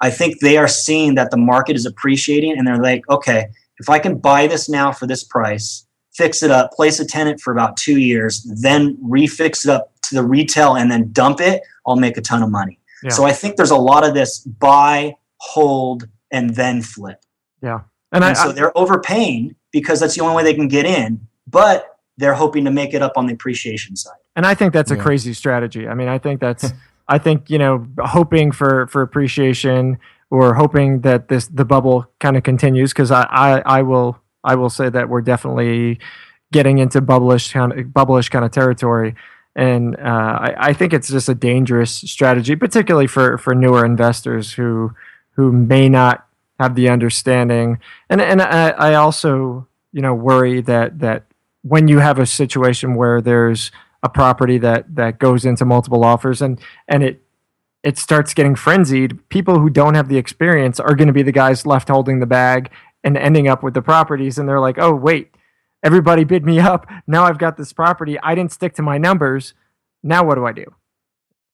[0.00, 3.88] I think they are seeing that the market is appreciating, and they're like, okay, if
[3.88, 7.52] I can buy this now for this price, fix it up, place a tenant for
[7.52, 11.96] about two years, then refix it up to the retail, and then dump it, I'll
[11.96, 12.78] make a ton of money.
[13.02, 13.10] Yeah.
[13.10, 17.20] So I think there's a lot of this buy, hold, and then flip.
[17.62, 17.80] Yeah.
[18.12, 21.20] And, and I, so they're overpaying because that's the only way they can get in,
[21.46, 24.18] but they're hoping to make it up on the appreciation side.
[24.36, 25.88] And I think that's a crazy strategy.
[25.88, 26.72] I mean, I think that's,
[27.08, 29.98] I think you know, hoping for for appreciation
[30.30, 34.56] or hoping that this the bubble kind of continues because I, I I will I
[34.56, 35.98] will say that we're definitely
[36.52, 39.14] getting into bubblish kind of bubblish kind of territory.
[39.56, 44.52] And uh, I, I think it's just a dangerous strategy, particularly for, for newer investors
[44.52, 44.94] who
[45.32, 46.26] who may not
[46.58, 47.78] have the understanding.
[48.08, 49.67] And and I, I also
[49.98, 51.24] you know worry that that
[51.62, 53.72] when you have a situation where there's
[54.04, 57.20] a property that that goes into multiple offers and and it
[57.82, 61.32] it starts getting frenzied people who don't have the experience are going to be the
[61.32, 62.70] guys left holding the bag
[63.02, 65.34] and ending up with the properties and they're like oh wait
[65.82, 66.86] everybody bid me up.
[67.08, 68.20] Now i've got this property.
[68.20, 69.52] I didn't stick to my numbers.
[70.04, 70.76] Now what do i do?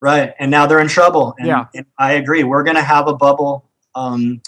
[0.01, 1.33] Right and now they're in trouble.
[1.39, 1.65] And, yeah.
[1.73, 4.43] and i agree we're going to have a bubble um,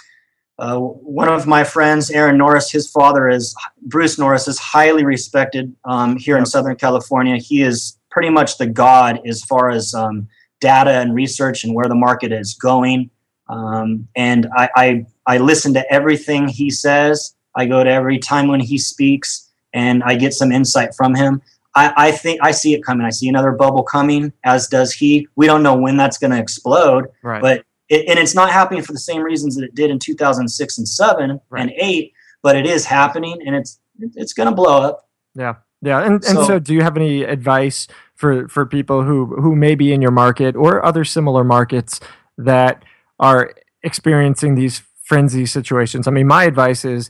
[0.60, 5.76] uh, one of my friends, Aaron Norris, his father is Bruce Norris, is highly respected
[5.86, 7.38] um, here in Southern California.
[7.38, 10.28] He is pretty much the god as far as um,
[10.60, 13.12] data and research and where the market is going.
[13.50, 17.36] Um, and I, I, I listen to everything he says.
[17.56, 21.41] I go to every time when he speaks, and I get some insight from him.
[21.76, 23.06] I, I think I see it coming.
[23.06, 25.28] I see another bubble coming, as does he.
[25.36, 27.41] We don't know when that's going to explode, right.
[27.41, 30.78] but it, and it's not happening for the same reasons that it did in 2006
[30.78, 31.62] and 7 Right.
[31.62, 33.80] and 8 but it is happening and it's
[34.15, 36.00] it's going to blow up Yeah, yeah.
[36.04, 39.76] And and so, So- do you have any advice for for people who who may
[39.76, 42.00] be in your market or other similar markets
[42.38, 42.84] that
[43.19, 46.08] are experiencing these frenzy situations?
[46.08, 47.10] I mean, my advice is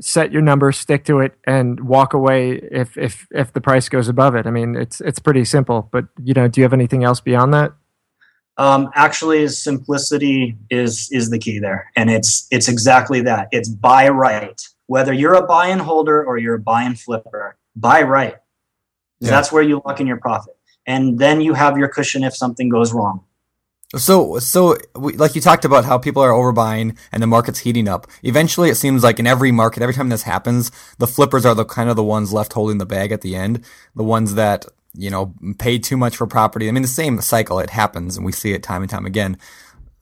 [0.00, 4.08] set your number, stick to it, and walk away if if if the price goes
[4.08, 4.46] above it.
[4.46, 5.88] I mean, it's it's pretty simple.
[5.90, 7.72] But you know, do you have anything else beyond that?
[8.58, 11.92] Um, actually is simplicity is is the key there.
[11.96, 13.48] And it's it's exactly that.
[13.52, 14.60] It's buy right.
[14.86, 18.36] Whether you're a buy and holder or you're a buy and flipper buy right.
[19.20, 19.30] Yeah.
[19.30, 20.56] that's where you lock in your profit.
[20.86, 23.24] And then you have your cushion if something goes wrong.
[23.94, 27.86] So, so we, like you talked about how people are overbuying and the market's heating
[27.86, 28.06] up.
[28.24, 31.64] Eventually, it seems like in every market, every time this happens, the flippers are the
[31.64, 33.64] kind of the ones left holding the bag at the end,
[33.94, 36.68] the ones that you know paid too much for property.
[36.68, 39.36] I mean, the same cycle it happens, and we see it time and time again.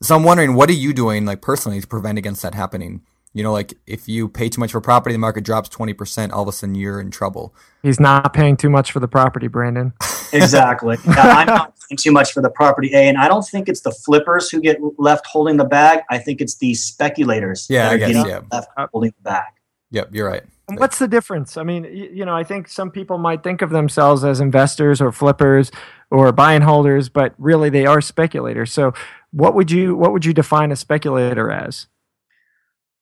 [0.03, 3.03] So I'm wondering, what are you doing, like personally, to prevent against that happening?
[3.33, 6.33] You know, like if you pay too much for property, the market drops twenty percent,
[6.33, 7.55] all of a sudden you're in trouble.
[7.83, 9.93] He's not paying too much for the property, Brandon.
[10.33, 13.69] exactly yeah, i'm not paying too much for the property a and i don't think
[13.69, 17.85] it's the flippers who get left holding the bag i think it's the speculators Yeah,
[17.85, 18.41] that I are guess, getting yeah.
[18.51, 19.53] left holding the bag
[19.95, 20.43] Yep, you're right.
[20.69, 21.57] And What's the difference?
[21.57, 25.13] I mean, you know, I think some people might think of themselves as investors or
[25.13, 25.71] flippers
[26.11, 28.73] or buy and holders, but really they are speculators.
[28.73, 28.93] So,
[29.31, 31.87] what would you what would you define a speculator as?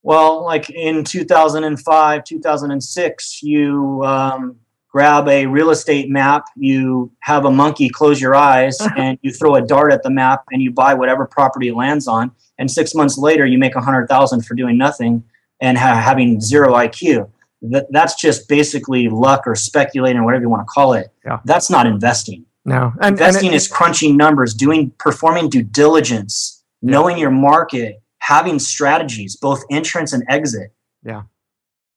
[0.03, 7.51] Well, like in 2005, 2006, you um, grab a real estate map, you have a
[7.51, 10.93] monkey close your eyes, and you throw a dart at the map, and you buy
[10.93, 12.31] whatever property it lands on.
[12.59, 15.23] And six months later, you make a hundred thousand for doing nothing
[15.59, 17.29] and ha- having zero IQ.
[17.61, 21.11] That, that's just basically luck or speculating or whatever you want to call it.
[21.25, 21.39] Yeah.
[21.45, 22.45] That's not investing.
[22.65, 28.01] No, and, and Investing it- is crunching numbers, doing performing due diligence, knowing your market,
[28.19, 30.73] having strategies, both entrance and exit.
[31.05, 31.23] Yeah,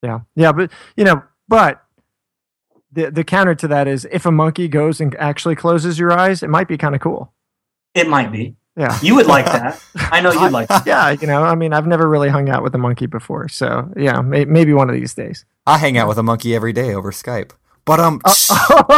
[0.02, 1.84] yeah, yeah, but you know, but
[2.90, 6.42] the the counter to that is if a monkey goes and actually closes your eyes,
[6.42, 7.32] it might be kind of cool.
[7.94, 8.56] It might be.
[8.76, 8.98] Yeah.
[9.02, 9.82] You would like that.
[9.96, 10.86] I know you'd like that.
[10.86, 13.90] Yeah, you know, I mean, I've never really hung out with a monkey before, so
[13.96, 15.44] yeah, may, maybe one of these days.
[15.66, 17.52] I hang out with a monkey every day over Skype.
[17.86, 18.20] But um,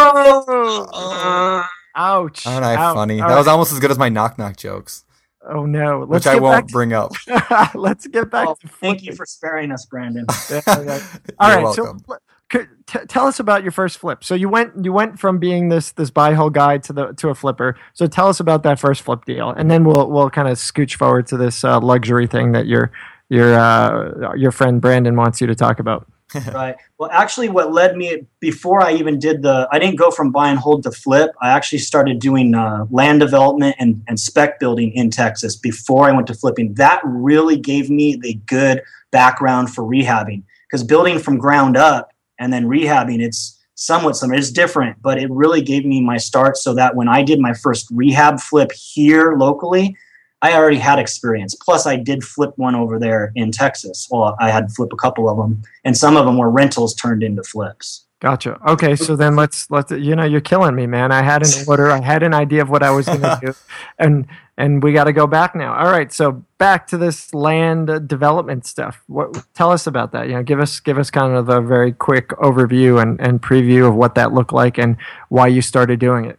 [0.01, 1.65] Oh,
[1.95, 2.47] ouch!
[2.47, 2.95] aren't I ouch.
[2.95, 3.21] funny?
[3.21, 5.05] All That was almost as good as my knock knock jokes,
[5.49, 6.01] Oh no!
[6.01, 7.13] Let's which I won't back bring up.
[7.75, 10.27] Let's get back Oh, to thank you for sparing us, Brandon.
[10.51, 10.75] Yeah, yeah.
[10.85, 11.01] You're
[11.39, 11.85] All right, welcome.
[11.85, 14.25] so let- could, t- tell us about your first flip.
[14.25, 17.29] So you went you went from being this this buy hold guy to the to
[17.29, 17.77] a flipper.
[17.95, 20.95] So tell us about that first flip deal, and then we'll we'll kind of scooch
[20.97, 22.91] forward to this uh, luxury thing that your
[23.29, 26.07] your uh, your friend Brandon wants you to talk about.
[26.53, 26.77] right.
[26.99, 30.51] Well, actually, what led me before I even did the, I didn't go from buy
[30.51, 31.31] and hold to flip.
[31.41, 36.13] I actually started doing uh, land development and, and spec building in Texas before I
[36.13, 36.75] went to flipping.
[36.75, 42.53] That really gave me the good background for rehabbing because building from ground up and
[42.53, 44.39] then rehabbing, it's somewhat similar.
[44.39, 47.55] It's different, but it really gave me my start so that when I did my
[47.55, 49.97] first rehab flip here locally,
[50.43, 51.55] I already had experience.
[51.55, 54.07] Plus, I did flip one over there in Texas.
[54.11, 57.23] Well, I had flip a couple of them, and some of them were rentals turned
[57.23, 58.05] into flips.
[58.21, 58.59] Gotcha.
[58.67, 61.13] Okay, so then let's let's you know you're killing me, man.
[61.13, 63.55] I had an order, I had an idea of what I was going to do,
[63.99, 64.27] and
[64.59, 65.73] and we got to go back now.
[65.73, 69.03] All right, so back to this land development stuff.
[69.07, 70.27] What tell us about that?
[70.27, 73.89] You know, give us give us kind of a very quick overview and and preview
[73.89, 74.97] of what that looked like and
[75.29, 76.39] why you started doing it.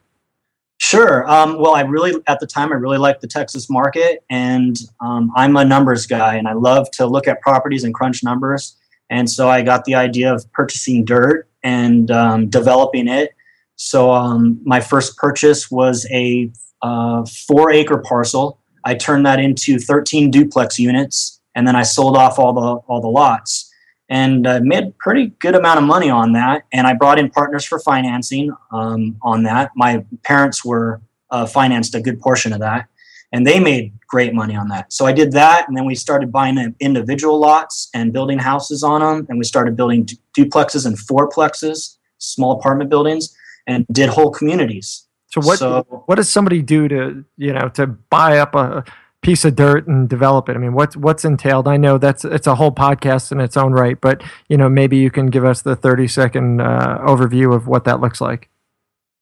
[0.81, 1.29] Sure.
[1.29, 5.31] Um, well, I really, at the time, I really liked the Texas market, and um,
[5.35, 8.77] I'm a numbers guy, and I love to look at properties and crunch numbers.
[9.09, 13.33] And so I got the idea of purchasing dirt and um, developing it.
[13.75, 18.59] So um, my first purchase was a uh, four acre parcel.
[18.85, 23.01] I turned that into 13 duplex units, and then I sold off all the all
[23.01, 23.69] the lots
[24.09, 26.65] and uh, made pretty good amount of money on that.
[26.73, 29.71] And I brought in partners for financing um, on that.
[29.75, 32.87] My parents were uh, financed a good portion of that,
[33.31, 34.91] and they made great money on that.
[34.91, 39.01] So I did that, and then we started buying individual lots and building houses on
[39.01, 43.35] them, and we started building duplexes and fourplexes, small apartment buildings,
[43.67, 45.05] and did whole communities.
[45.29, 48.83] So what So- what does somebody do to you know to buy up a
[49.21, 50.55] piece of dirt and develop it?
[50.55, 51.67] I mean, what's what's entailed?
[51.67, 54.97] I know that's it's a whole podcast in its own right, but you know maybe
[54.97, 58.49] you can give us the thirty second uh, overview of what that looks like.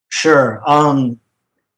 [0.09, 0.61] Sure.
[0.65, 1.19] Um,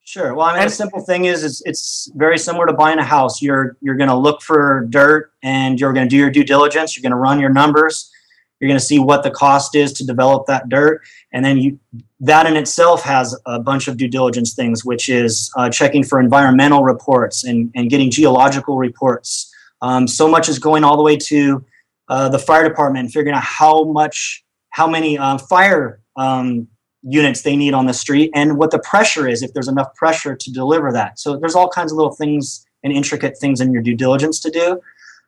[0.06, 0.36] sure.
[0.36, 3.42] Well, I mean, the simple thing is, is it's very similar to buying a house.
[3.42, 6.96] You're you're going to look for dirt, and you're going to do your due diligence.
[6.96, 8.12] You're going to run your numbers.
[8.60, 11.80] You're going to see what the cost is to develop that dirt, and then you
[12.22, 16.20] that in itself has a bunch of due diligence things, which is uh, checking for
[16.20, 19.54] environmental reports and and getting geological reports.
[19.82, 21.64] Um, so much is going all the way to
[22.10, 26.68] uh, the fire department figuring out how much, how many uh, fire um,
[27.04, 30.36] units they need on the street and what the pressure is if there's enough pressure
[30.36, 31.20] to deliver that.
[31.20, 34.50] So there's all kinds of little things and intricate things in your due diligence to
[34.50, 34.82] do.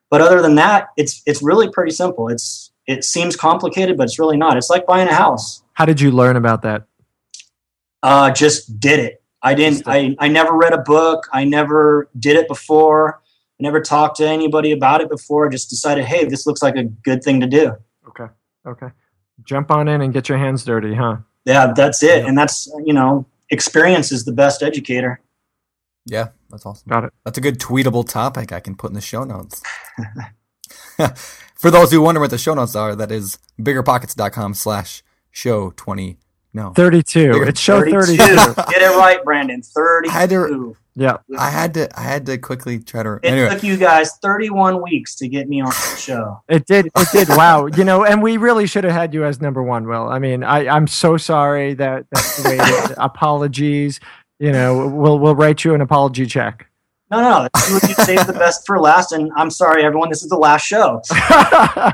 [0.09, 2.27] But other than that, it's it's really pretty simple.
[2.27, 4.57] It's it seems complicated, but it's really not.
[4.57, 5.63] It's like buying a house.
[5.73, 6.85] How did you learn about that?
[8.03, 9.23] Uh, just did it.
[9.41, 9.83] I didn't.
[9.87, 11.27] I, I never read a book.
[11.31, 13.21] I never did it before.
[13.59, 15.47] I never talked to anybody about it before.
[15.47, 17.75] I just decided, hey, this looks like a good thing to do.
[18.07, 18.27] Okay,
[18.65, 18.87] okay,
[19.43, 21.17] jump on in and get your hands dirty, huh?
[21.45, 22.21] Yeah, that's it.
[22.21, 22.27] Yeah.
[22.27, 25.21] And that's you know, experience is the best educator.
[26.05, 26.87] Yeah, that's awesome.
[26.89, 27.13] Got it.
[27.25, 29.61] That's a good tweetable topic I can put in the show notes.
[31.55, 36.17] For those who wonder what the show notes are, that is biggerpockets.com slash show 20.
[36.53, 36.71] No.
[36.73, 37.31] Thirty two.
[37.31, 37.93] Bigger- It's show 32.
[38.01, 38.53] thirty two.
[38.69, 39.61] Get it right, Brandon.
[39.61, 40.13] Thirty-two.
[40.13, 41.17] I had to- yeah.
[41.39, 43.49] I had to I had to quickly try to It anyway.
[43.53, 46.41] took you guys 31 weeks to get me on the show.
[46.49, 46.87] It did.
[46.97, 47.29] It did.
[47.29, 47.67] Wow.
[47.67, 49.87] You know, and we really should have had you as number one.
[49.87, 50.09] Will.
[50.09, 52.57] I mean, I, I'm so sorry that that's the way.
[52.59, 52.95] it is.
[52.97, 54.01] Apologies.
[54.39, 56.67] You know, we'll we'll write you an apology check.
[57.11, 59.11] No, no, you, you saved the best for last.
[59.11, 60.09] And I'm sorry, everyone.
[60.09, 61.01] This is the last show.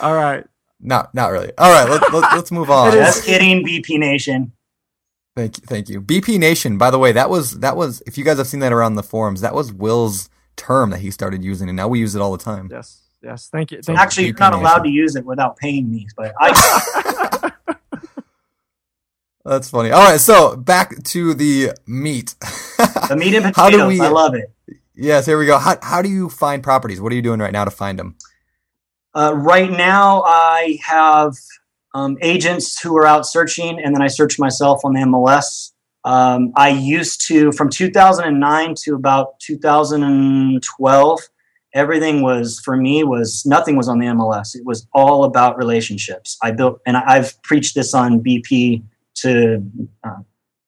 [0.00, 0.44] All right.
[0.80, 1.52] not not really.
[1.58, 2.88] All right, let, let, let's move on.
[2.88, 4.52] It is- Just kidding, BP Nation.
[5.36, 6.00] Thank you, thank you.
[6.00, 6.78] BP Nation.
[6.78, 9.02] By the way, that was that was if you guys have seen that around the
[9.02, 12.32] forums, that was Will's term that he started using, and now we use it all
[12.32, 12.68] the time.
[12.72, 13.02] Yes.
[13.22, 13.48] Yes.
[13.52, 13.82] Thank you.
[13.82, 16.06] So- Thank Actually, you're BP not allowed to use it without paying me.
[16.16, 17.40] But I,
[19.46, 19.90] That's funny.
[19.92, 22.34] All right, so back to the meat.
[23.08, 23.88] the meat and How do potatoes.
[23.88, 24.52] we- I love it.
[24.94, 25.58] yes, here we go.
[25.58, 27.00] How how do you find properties?
[27.00, 28.16] What are you doing right now to find them?
[29.14, 31.32] Uh, right now, I have
[31.94, 35.70] um, agents who are out searching, and then I search myself on the MLS.
[36.04, 41.20] Um, I used to, from 2009 to about 2012,
[41.74, 44.54] everything was for me was nothing was on the MLS.
[44.54, 46.36] It was all about relationships.
[46.42, 48.82] I built, and I've preached this on BP
[49.16, 49.62] to
[50.04, 50.20] uh,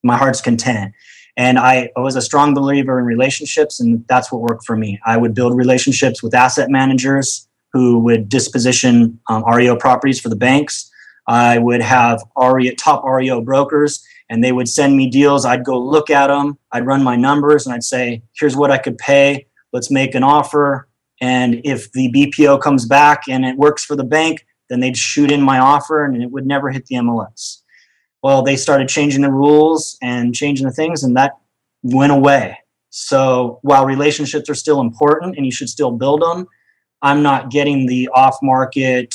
[0.03, 0.93] my heart's content.
[1.37, 4.99] And I, I was a strong believer in relationships, and that's what worked for me.
[5.07, 10.37] I would build relationships with asset managers who would disposition um, REO properties for the
[10.37, 10.91] banks.
[11.29, 15.45] I would have REO, top REO brokers, and they would send me deals.
[15.45, 16.59] I'd go look at them.
[16.73, 19.47] I'd run my numbers, and I'd say, "Here's what I could pay.
[19.73, 20.89] Let's make an offer."
[21.21, 25.31] And if the BPO comes back and it works for the bank, then they'd shoot
[25.31, 27.63] in my offer and it would never hit the MLS.
[28.23, 31.39] Well, they started changing the rules and changing the things, and that
[31.83, 32.59] went away.
[32.91, 36.47] So while relationships are still important and you should still build them,
[37.03, 39.15] I'm not getting the off market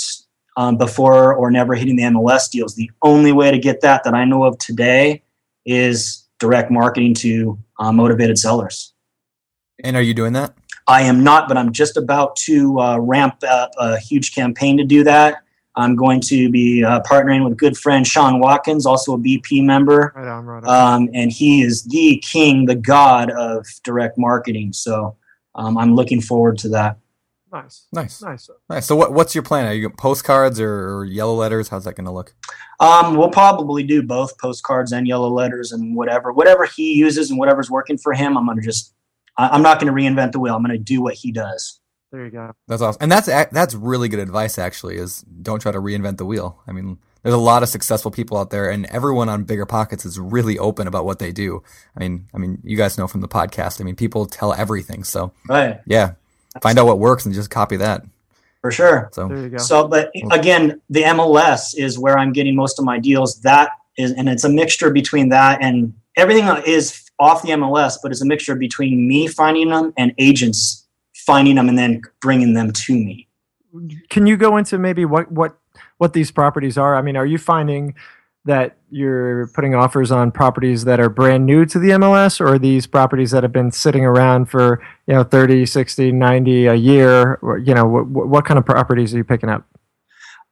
[0.55, 2.75] um, before or never hitting the MLS deals.
[2.75, 5.23] The only way to get that that I know of today
[5.65, 8.93] is direct marketing to uh, motivated sellers.
[9.83, 10.53] And are you doing that?
[10.87, 14.83] I am not, but I'm just about to uh, ramp up a huge campaign to
[14.83, 15.42] do that.
[15.75, 20.13] I'm going to be uh, partnering with good friend Sean Watkins, also a BP member.
[20.15, 21.03] Right on, right on.
[21.03, 24.73] Um, and he is the king, the god of direct marketing.
[24.73, 25.15] So
[25.55, 26.97] um, I'm looking forward to that.
[27.51, 28.21] nice, Nice.
[28.21, 28.49] nice.
[28.69, 28.85] Nice.
[28.85, 29.65] So what what's your plan?
[29.67, 31.69] Are you going postcards or, or yellow letters?
[31.69, 32.33] How's that going to look?
[32.79, 37.39] Um, we'll probably do both postcards and yellow letters and whatever, whatever he uses and
[37.39, 38.37] whatever's working for him.
[38.37, 38.93] I'm going to just,
[39.37, 40.55] I- I'm not going to reinvent the wheel.
[40.55, 41.79] I'm going to do what he does.
[42.13, 42.51] There you go.
[42.67, 42.99] That's awesome.
[43.01, 46.61] And that's that's really good advice actually is don't try to reinvent the wheel.
[46.67, 50.05] I mean, there's a lot of successful people out there and everyone on bigger pockets
[50.05, 51.63] is really open about what they do.
[51.97, 53.81] I mean, I mean, you guys know from the podcast.
[53.81, 55.03] I mean, people tell everything.
[55.03, 55.81] So, Right.
[55.87, 56.11] yeah.
[56.61, 58.03] Find out what works and just copy that.
[58.61, 59.09] For sure.
[59.11, 59.57] So, There you go.
[59.57, 63.41] So, but again, the MLS is where I'm getting most of my deals.
[63.41, 68.11] That is, and it's a mixture between that and everything is off the MLS, but
[68.11, 70.82] it's a mixture between me finding them and agents
[71.25, 73.27] finding them and then bringing them to me.
[74.09, 75.57] Can you go into maybe what what
[75.97, 76.95] what these properties are?
[76.95, 77.95] I mean, are you finding
[78.45, 82.85] that you're putting offers on properties that are brand new to the MLS or these
[82.85, 87.57] properties that have been sitting around for, you know, 30, 60, 90 a year or
[87.57, 89.65] you know, what what kind of properties are you picking up?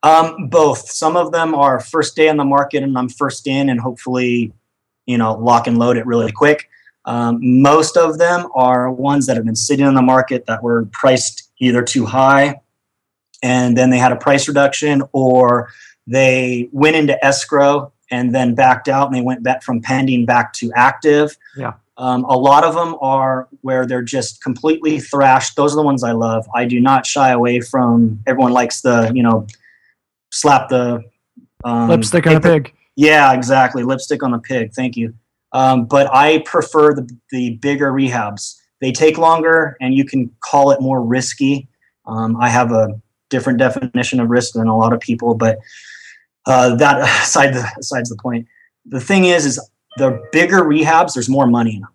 [0.04, 0.90] Um, both.
[0.90, 4.52] Some of them are first day on the market, and I'm first in, and hopefully,
[5.06, 6.70] you know, lock and load it really quick.
[7.06, 10.86] Um, most of them are ones that have been sitting on the market that were
[10.92, 12.62] priced either too high,
[13.42, 15.70] and then they had a price reduction, or
[16.08, 20.54] they went into escrow and then backed out, and they went back from pending back
[20.54, 21.38] to active.
[21.56, 21.74] Yeah.
[21.98, 25.56] Um, a lot of them are where they're just completely thrashed.
[25.56, 26.48] Those are the ones I love.
[26.56, 28.22] I do not shy away from.
[28.26, 29.46] Everyone likes the, you know,
[30.32, 31.04] slap the
[31.64, 32.74] um, Lipstick on a pig.
[32.96, 33.84] yeah, exactly.
[33.84, 34.74] Lipstick on the pig.
[34.74, 35.14] Thank you.
[35.54, 38.56] Um, but I prefer the, the bigger rehabs.
[38.80, 41.68] They take longer, and you can call it more risky.
[42.06, 43.00] Um, I have a
[43.30, 45.60] different definition of risk than a lot of people, but
[46.46, 48.48] uh, that aside the aside's the point.
[48.86, 51.14] The thing is, is the bigger rehabs.
[51.14, 51.94] There's more money in them,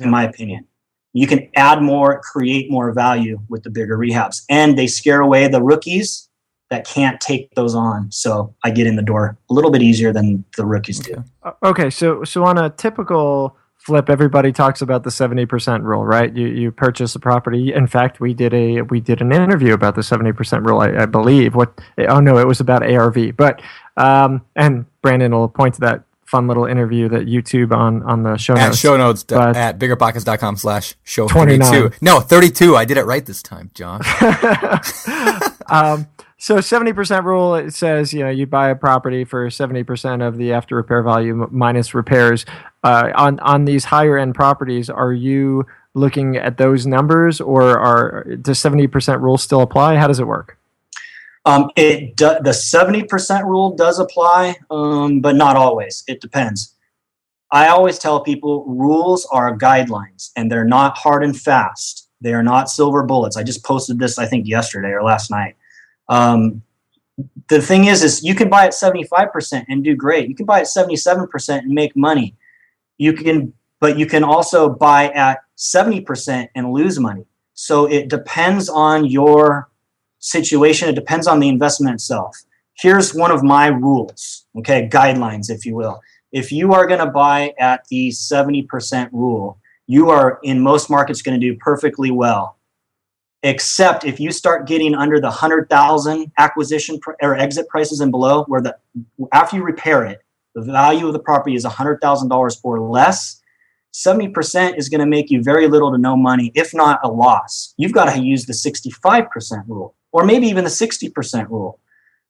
[0.00, 0.66] in my opinion.
[1.14, 5.48] You can add more, create more value with the bigger rehabs, and they scare away
[5.48, 6.27] the rookies
[6.70, 8.10] that can't take those on.
[8.12, 11.24] So I get in the door a little bit easier than the rookies do.
[11.62, 16.34] Okay, so so on a typical flip, everybody talks about the seventy percent rule, right?
[16.36, 17.72] You you purchase a property.
[17.72, 21.02] In fact, we did a we did an interview about the seventy percent rule, I,
[21.02, 21.54] I believe.
[21.54, 21.78] What?
[22.08, 23.36] Oh no, it was about ARV.
[23.36, 23.62] But
[23.96, 28.36] um, and Brandon will point to that fun little interview that YouTube on on the
[28.36, 28.78] show at notes.
[28.78, 31.66] show notes d- but- at biggerpockets.com slash show 29.
[31.66, 31.96] 32.
[32.02, 32.76] No, 32.
[32.76, 34.02] I did it right this time, John.
[35.68, 36.06] um,
[36.38, 40.22] so seventy percent rule it says you know you buy a property for seventy percent
[40.22, 42.46] of the after repair value minus repairs.
[42.84, 48.24] Uh, on on these higher end properties, are you looking at those numbers, or are
[48.40, 49.96] does seventy percent rule still apply?
[49.96, 50.58] How does it work?
[51.44, 56.04] Um, it do, the seventy percent rule does apply, um, but not always.
[56.06, 56.74] It depends.
[57.50, 62.08] I always tell people rules are guidelines, and they're not hard and fast.
[62.20, 63.36] They are not silver bullets.
[63.36, 65.56] I just posted this, I think, yesterday or last night.
[66.08, 66.62] Um,
[67.48, 70.28] the thing is, is you can buy at seventy five percent and do great.
[70.28, 72.36] You can buy at seventy seven percent and make money.
[72.96, 77.26] You can, but you can also buy at seventy percent and lose money.
[77.54, 79.68] So it depends on your
[80.20, 80.88] situation.
[80.88, 82.36] It depends on the investment itself.
[82.74, 86.00] Here's one of my rules, okay, guidelines, if you will.
[86.30, 91.22] If you are going to buy at the 70% rule, you are in most markets
[91.22, 92.57] going to do perfectly well.
[93.42, 98.44] Except if you start getting under the 100,000 acquisition pr- or exit prices and below,
[98.44, 98.76] where the
[99.32, 100.20] after you repair it,
[100.54, 103.40] the value of the property is $100,000 or less,
[103.94, 107.74] 70% is going to make you very little to no money, if not a loss.
[107.76, 111.80] You've got to use the 65% rule or maybe even the 60% rule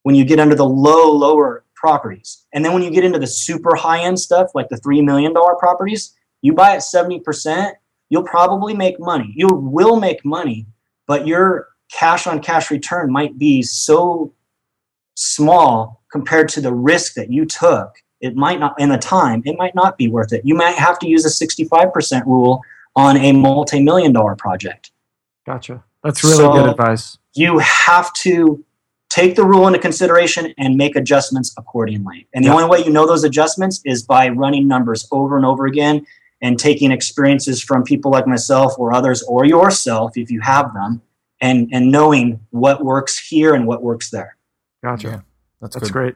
[0.03, 2.47] when you get under the low, lower properties.
[2.53, 5.33] And then when you get into the super high end stuff, like the $3 million
[5.33, 7.73] properties, you buy at 70%,
[8.09, 9.33] you'll probably make money.
[9.37, 10.67] You will make money,
[11.09, 14.33] but your cash on cash return might be so
[15.17, 17.97] small compared to the risk that you took.
[18.21, 20.43] It might not, in the time, it might not be worth it.
[20.45, 22.63] You might have to use a 65% rule
[22.95, 24.93] on a multi million dollar project.
[25.47, 25.83] Gotcha.
[26.05, 27.19] That's really so good advice.
[27.35, 28.65] You have to
[29.09, 32.29] take the rule into consideration and make adjustments accordingly.
[32.35, 35.67] And the only way you know those adjustments is by running numbers over and over
[35.67, 36.07] again
[36.41, 41.03] and taking experiences from people like myself or others or yourself if you have them
[41.41, 44.37] and and knowing what works here and what works there.
[44.83, 45.09] Gotcha.
[45.09, 45.21] Yeah,
[45.61, 46.15] that's that's great.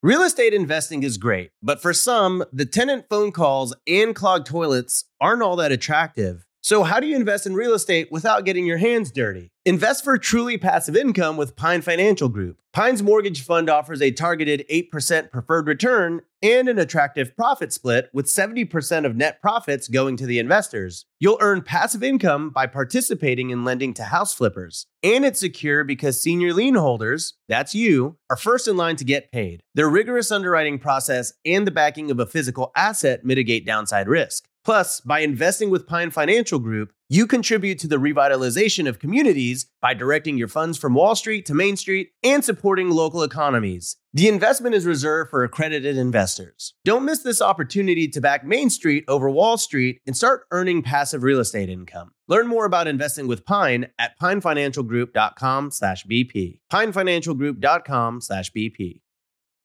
[0.00, 5.06] Real estate investing is great, but for some, the tenant phone calls and clogged toilets
[5.20, 6.46] aren't all that attractive.
[6.60, 9.50] So, how do you invest in real estate without getting your hands dirty?
[9.68, 12.58] Invest for truly passive income with Pine Financial Group.
[12.72, 18.24] Pine's mortgage fund offers a targeted 8% preferred return and an attractive profit split with
[18.24, 21.04] 70% of net profits going to the investors.
[21.20, 24.86] You'll earn passive income by participating in lending to house flippers.
[25.02, 29.32] And it's secure because senior lien holders, that's you, are first in line to get
[29.32, 29.62] paid.
[29.74, 34.48] Their rigorous underwriting process and the backing of a physical asset mitigate downside risk.
[34.68, 39.94] Plus, by investing with Pine Financial Group, you contribute to the revitalization of communities by
[39.94, 43.96] directing your funds from Wall Street to Main Street and supporting local economies.
[44.12, 46.74] The investment is reserved for accredited investors.
[46.84, 51.22] Don't miss this opportunity to back Main Street over Wall Street and start earning passive
[51.22, 52.10] real estate income.
[52.26, 56.60] Learn more about investing with Pine at pinefinancialgroup.com/bp.
[56.70, 59.00] pinefinancialgroup.com/bp.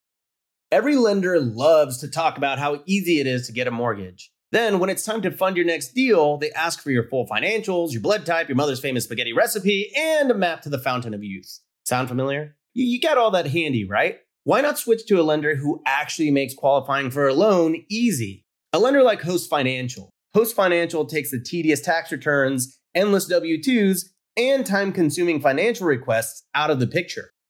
[0.73, 4.33] Every lender loves to talk about how easy it is to get a mortgage.
[4.51, 7.93] Then, when it's time to fund your next deal, they ask for your full financials,
[7.93, 11.25] your blood type, your mother's famous spaghetti recipe, and a map to the fountain of
[11.25, 11.61] youth.
[11.85, 12.57] Sound familiar?
[12.73, 14.19] You, got all that handy, right?
[14.45, 18.45] Why not switch to a lender who actually makes qualifying for a loan easy?
[18.73, 20.11] A lender like Host Financial.
[20.35, 24.07] Host Financial takes the tedious tax returns, endless W 2s,
[24.37, 27.31] and time consuming financial requests out of the picture.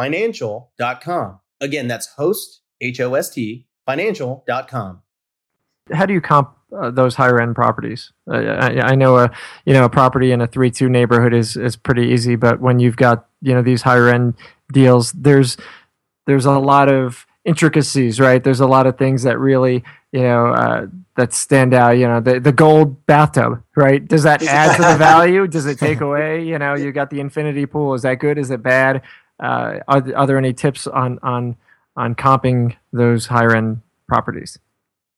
[0.00, 1.40] financial.com.
[1.60, 5.02] Again, that's host, H O S T, financial.com
[5.92, 8.12] how do you comp uh, those higher end properties?
[8.30, 9.30] Uh, I, I, know a
[9.64, 12.78] you know a property in a three two neighborhood is is pretty easy, but when
[12.78, 14.34] you've got you know these higher end
[14.72, 15.56] deals, there's
[16.26, 18.42] there's a lot of intricacies, right?
[18.42, 19.82] There's a lot of things that really
[20.12, 20.86] you know uh,
[21.16, 21.92] that stand out.
[21.92, 24.06] You know, the the gold bathtub, right?
[24.06, 25.46] Does that add to the value?
[25.46, 26.44] Does it take away?
[26.44, 27.94] You know, you got the infinity pool.
[27.94, 28.38] Is that good?
[28.38, 29.02] Is it bad?
[29.40, 31.56] Uh, are, are there any tips on on
[31.96, 34.58] on comping those higher end properties?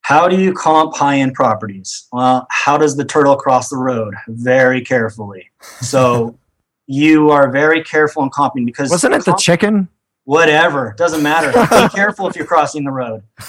[0.03, 2.07] How do you comp high end properties?
[2.13, 4.15] Well, how does the turtle cross the road?
[4.29, 5.51] Very carefully.
[5.81, 6.39] So
[6.87, 9.89] you are very careful in comping because wasn't it comp- the chicken?
[10.25, 11.51] Whatever, doesn't matter.
[11.83, 13.23] Be careful if you're crossing the road.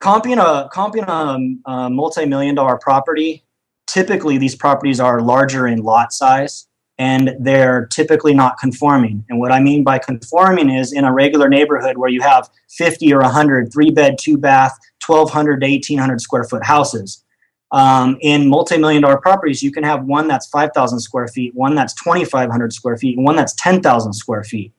[0.00, 3.44] comping a comping a, a multi-million dollar property.
[3.86, 6.68] Typically, these properties are larger in lot size
[6.98, 9.24] and they're typically not conforming.
[9.28, 13.12] And what I mean by conforming is in a regular neighborhood where you have 50
[13.12, 17.24] or 100 three bed, two bath, 1,200 to 1,800 square foot houses.
[17.72, 21.94] Um, in multi-million dollar properties, you can have one that's 5,000 square feet, one that's
[21.94, 24.72] 2,500 square feet, and one that's 10,000 square feet.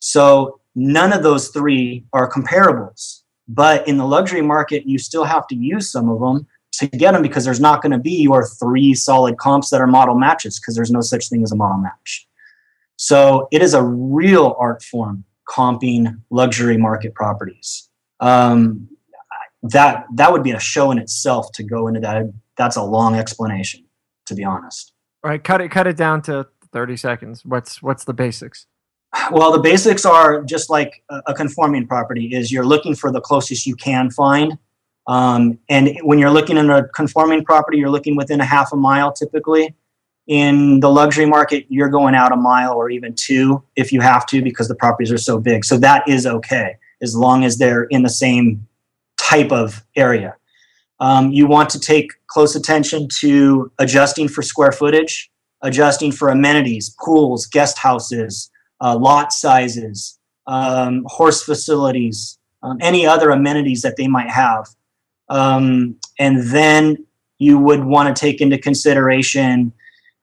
[0.00, 3.22] So none of those three are comparables.
[3.48, 6.46] But in the luxury market, you still have to use some of them
[6.78, 9.86] to get them because there's not going to be your three solid comps that are
[9.86, 12.26] model matches because there's no such thing as a model match.
[12.96, 17.88] So it is a real art form comping luxury market properties.
[18.20, 18.88] Um,
[19.62, 22.32] that that would be a show in itself to go into that.
[22.56, 23.84] That's a long explanation,
[24.26, 24.92] to be honest.
[25.22, 27.44] All right, cut it cut it down to 30 seconds.
[27.44, 28.66] What's what's the basics?
[29.30, 33.64] Well, the basics are just like a conforming property is you're looking for the closest
[33.64, 34.58] you can find.
[35.06, 38.76] Um, and when you're looking in a conforming property, you're looking within a half a
[38.76, 39.74] mile typically.
[40.26, 44.24] In the luxury market, you're going out a mile or even two if you have
[44.26, 45.64] to because the properties are so big.
[45.64, 48.66] So that is okay as long as they're in the same
[49.18, 50.36] type of area.
[51.00, 55.30] Um, you want to take close attention to adjusting for square footage,
[55.60, 58.50] adjusting for amenities, pools, guest houses,
[58.80, 64.66] uh, lot sizes, um, horse facilities, um, any other amenities that they might have.
[65.34, 67.04] Um, and then
[67.38, 69.72] you would want to take into consideration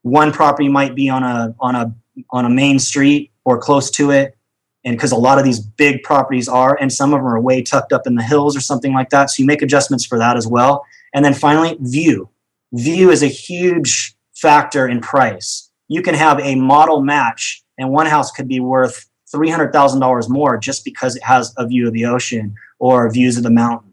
[0.04, 1.94] one property might be on a on a
[2.32, 4.38] on a main street or close to it.
[4.84, 7.62] And because a lot of these big properties are and some of them are way
[7.62, 9.30] tucked up in the hills or something like that.
[9.30, 10.84] So you make adjustments for that as well.
[11.14, 12.30] And then finally view.
[12.74, 15.70] View is a huge factor in price.
[15.90, 20.86] You can have a model match and one house could be worth $300000 more just
[20.86, 23.91] because it has a view of the ocean or views of the mountains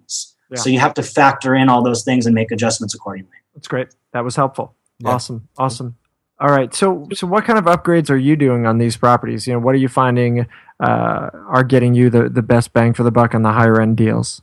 [0.51, 0.59] yeah.
[0.59, 3.89] so you have to factor in all those things and make adjustments accordingly that's great
[4.13, 5.11] that was helpful yeah.
[5.11, 5.97] awesome awesome
[6.41, 6.73] all right.
[6.73, 9.47] So, so what kind of upgrades are you doing on these properties?
[9.47, 10.47] You know, what are you finding
[10.81, 13.97] uh, are getting you the, the best bang for the buck on the higher end
[13.97, 14.41] deals?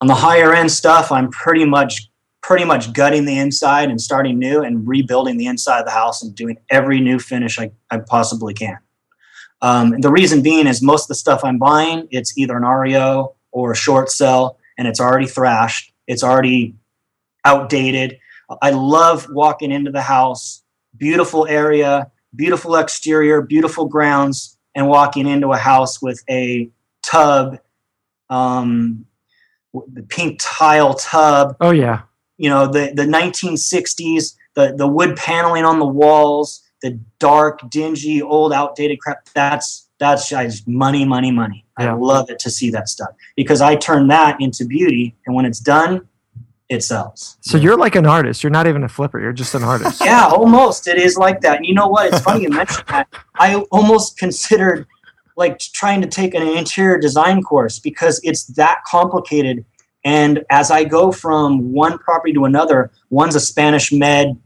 [0.00, 2.08] On the higher end stuff, I'm pretty much
[2.40, 6.24] pretty much gutting the inside and starting new and rebuilding the inside of the house
[6.24, 8.78] and doing every new finish I, I possibly can.
[9.60, 13.36] Um, the reason being is most of the stuff I'm buying, it's either an REO
[13.52, 15.92] or a short sell, and it's already thrashed.
[16.06, 16.74] It's already
[17.44, 18.18] outdated.
[18.60, 20.62] I love walking into the house,
[20.96, 26.70] beautiful area, beautiful exterior, beautiful grounds, and walking into a house with a
[27.02, 27.58] tub,
[28.30, 29.06] um,
[29.72, 31.56] the pink tile tub.
[31.60, 32.02] Oh yeah.
[32.38, 38.20] You know the the 1960s, the the wood paneling on the walls, the dark, dingy,
[38.20, 39.28] old, outdated crap.
[39.34, 41.64] That's that's just money, money, money.
[41.78, 41.92] Yeah.
[41.92, 45.44] I love it to see that stuff because I turn that into beauty, and when
[45.44, 46.08] it's done,
[46.68, 47.36] it sells.
[47.40, 48.42] So you're like an artist.
[48.42, 49.20] You're not even a flipper.
[49.20, 50.00] You're just an artist.
[50.04, 50.88] yeah, almost.
[50.88, 51.58] It is like that.
[51.58, 52.12] And you know what?
[52.12, 53.08] It's funny you mentioned that.
[53.36, 54.86] I almost considered
[55.36, 59.64] like trying to take an interior design course because it's that complicated.
[60.04, 64.36] And as I go from one property to another, one's a Spanish med,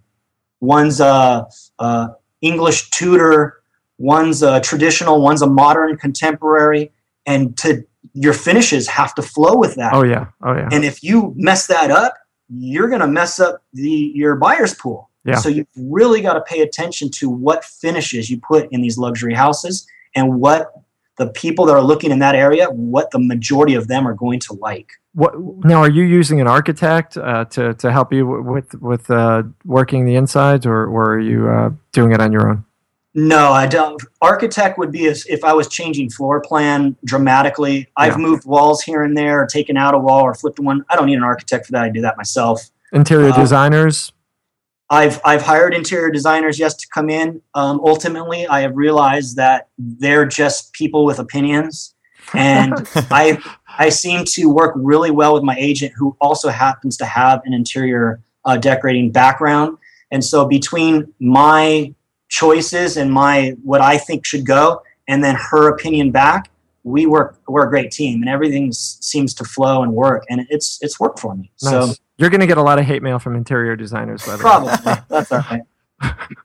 [0.60, 1.46] one's a,
[1.78, 2.10] a
[2.42, 3.55] English Tudor,
[3.98, 6.92] one's a traditional, one's a modern contemporary,
[7.24, 9.92] and to your finishes have to flow with that.
[9.94, 10.68] Oh yeah, oh yeah.
[10.72, 12.14] And if you mess that up,
[12.48, 15.10] you're going to mess up the your buyer's pool.
[15.24, 15.36] Yeah.
[15.36, 19.34] So you've really got to pay attention to what finishes you put in these luxury
[19.34, 20.72] houses and what
[21.16, 24.38] the people that are looking in that area, what the majority of them are going
[24.40, 24.92] to like.
[25.14, 25.34] What
[25.64, 25.80] now?
[25.80, 30.14] Are you using an architect uh, to to help you with with uh, working the
[30.14, 32.64] insides, or or are you uh, doing it on your own?
[33.18, 33.98] No, I don't.
[34.20, 37.88] Architect would be as if I was changing floor plan dramatically.
[37.96, 40.84] I've moved walls here and there, or taken out a wall, or flipped one.
[40.90, 41.82] I don't need an architect for that.
[41.82, 42.68] I do that myself.
[42.92, 44.12] Interior uh, designers.
[44.90, 47.40] I've I've hired interior designers yes to come in.
[47.54, 51.94] Um, ultimately, I have realized that they're just people with opinions,
[52.34, 52.74] and
[53.10, 53.38] I
[53.78, 57.54] I seem to work really well with my agent, who also happens to have an
[57.54, 59.78] interior uh, decorating background.
[60.10, 61.94] And so between my
[62.28, 66.50] choices and my what I think should go, and then her opinion back,
[66.84, 70.78] we work we're a great team, and everything seems to flow and work, and it's
[70.82, 71.50] it's worked for me.
[71.62, 71.70] Nice.
[71.70, 74.24] So you're going to get a lot of hate mail from interior designers.
[74.24, 74.72] By the probably
[75.08, 75.62] that's all right.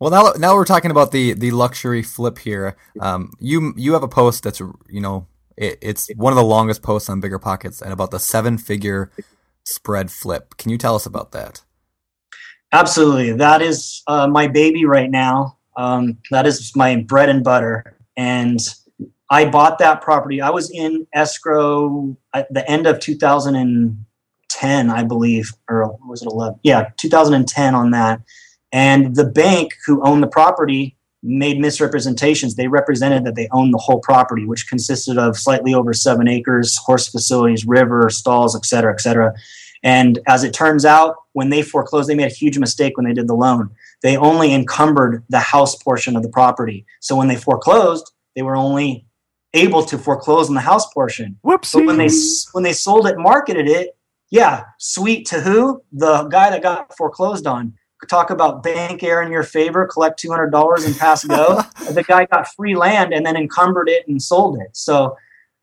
[0.00, 2.74] Well, now now we're talking about the the luxury flip here.
[3.00, 5.26] Um, you you have a post that's you know
[5.58, 9.10] it, it's one of the longest posts on Bigger Pockets and about the seven figure
[9.64, 10.56] spread flip.
[10.56, 11.62] Can you tell us about that?
[12.72, 13.32] Absolutely.
[13.32, 15.58] That is uh, my baby right now.
[15.76, 17.96] Um, that is my bread and butter.
[18.16, 18.60] And
[19.30, 20.40] I bought that property.
[20.40, 26.60] I was in escrow at the end of 2010, I believe, or was it 11?
[26.62, 28.20] Yeah, 2010 on that.
[28.72, 32.54] And the bank who owned the property made misrepresentations.
[32.54, 36.76] They represented that they owned the whole property, which consisted of slightly over seven acres,
[36.76, 39.34] horse facilities, river, stalls, et cetera, et cetera.
[39.82, 43.14] And as it turns out, when they foreclosed, they made a huge mistake when they
[43.14, 43.70] did the loan.
[44.02, 46.84] They only encumbered the house portion of the property.
[47.00, 49.06] So when they foreclosed, they were only
[49.54, 51.38] able to foreclose on the house portion.
[51.42, 51.72] Whoops.
[51.72, 52.10] But when they
[52.52, 53.96] when they sold it, marketed it,
[54.30, 55.82] yeah, sweet to who?
[55.92, 57.74] The guy that got foreclosed on.
[58.08, 61.62] talk about bank air in your favor, collect two hundred dollars and pass go.
[61.90, 64.68] the guy got free land and then encumbered it and sold it.
[64.72, 65.16] So,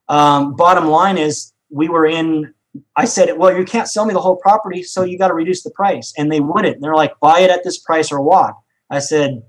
[0.10, 2.54] um, bottom line is, we were in.
[2.96, 5.64] I said, well, you can't sell me the whole property, so you got to reduce
[5.64, 6.82] the price, and they wouldn't.
[6.82, 8.56] They're like, buy it at this price or what?
[8.90, 9.44] I said,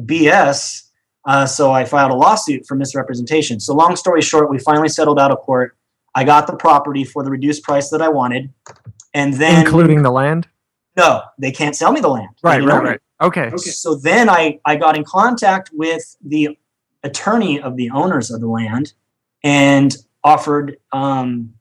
[0.00, 0.88] BS.
[1.26, 3.60] Uh, so I filed a lawsuit for misrepresentation.
[3.60, 5.76] So long story short, we finally settled out of court.
[6.14, 8.52] I got the property for the reduced price that I wanted,
[9.14, 10.48] and then including the land.
[10.96, 12.30] No, they can't sell me the land.
[12.42, 13.00] Right, right, right.
[13.20, 13.46] Okay.
[13.46, 13.56] Okay.
[13.56, 16.58] So then I, I got in contact with the
[17.02, 18.94] attorney of the owners of the land
[19.42, 21.54] and offered um,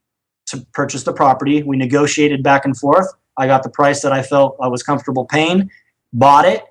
[0.49, 1.63] to purchase the property.
[1.63, 3.07] We negotiated back and forth.
[3.37, 5.69] I got the price that I felt I was comfortable paying,
[6.13, 6.63] bought it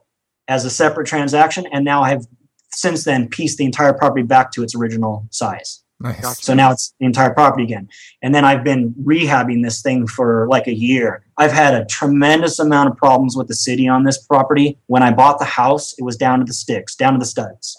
[0.48, 2.26] as a separate transaction, and now I have
[2.70, 5.82] since then pieced the entire property back to its original size.
[6.00, 6.44] Nice.
[6.44, 7.88] So now it's the entire property again.
[8.22, 11.24] And then I've been rehabbing this thing for like a year.
[11.38, 14.78] I've had a tremendous amount of problems with the city on this property.
[14.86, 17.76] When I bought the house, it was down to the sticks, down to the studs.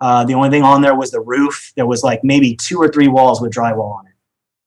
[0.00, 1.72] Uh, the only thing on there was the roof.
[1.74, 4.12] There was like maybe two or three walls with drywall on it.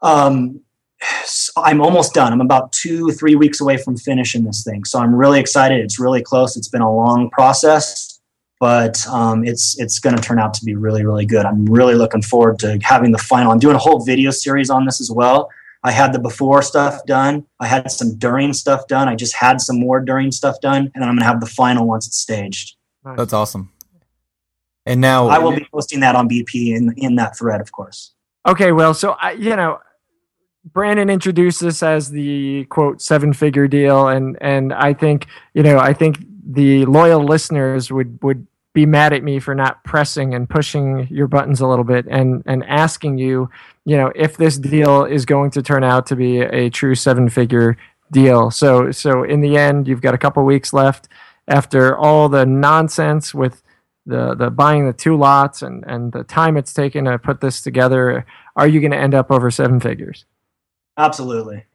[0.02, 0.67] Um, so
[1.58, 2.34] I'm almost done.
[2.34, 4.86] I'm about two, three weeks away from finishing this thing.
[4.86, 5.80] So I'm really excited.
[5.80, 6.58] It's really close.
[6.58, 8.18] It's been a long process
[8.60, 11.46] but um, it's it's going to turn out to be really really good.
[11.46, 13.52] I'm really looking forward to having the final.
[13.52, 15.50] I'm doing a whole video series on this as well.
[15.84, 17.46] I had the before stuff done.
[17.60, 19.08] I had some during stuff done.
[19.08, 21.46] I just had some more during stuff done, and then I'm going to have the
[21.46, 22.76] final once it's staged.
[23.16, 23.72] That's awesome.
[24.86, 28.14] And now I will be posting that on BP in in that thread, of course.
[28.48, 29.80] Okay, well, so I, you know,
[30.74, 35.80] Brandon introduced this as the quote seven figure deal, and and I think you know
[35.80, 40.48] I think the loyal listeners would would be mad at me for not pressing and
[40.48, 43.50] pushing your buttons a little bit and and asking you,
[43.86, 47.30] you know, if this deal is going to turn out to be a true seven
[47.30, 47.78] figure
[48.12, 48.52] deal.
[48.52, 51.08] So so in the end, you've got a couple weeks left
[51.48, 53.64] after all the nonsense with
[54.06, 57.62] the the buying the two lots and and the time it's taken to put this
[57.62, 60.26] together are you going to end up over seven figures
[60.98, 61.66] Absolutely.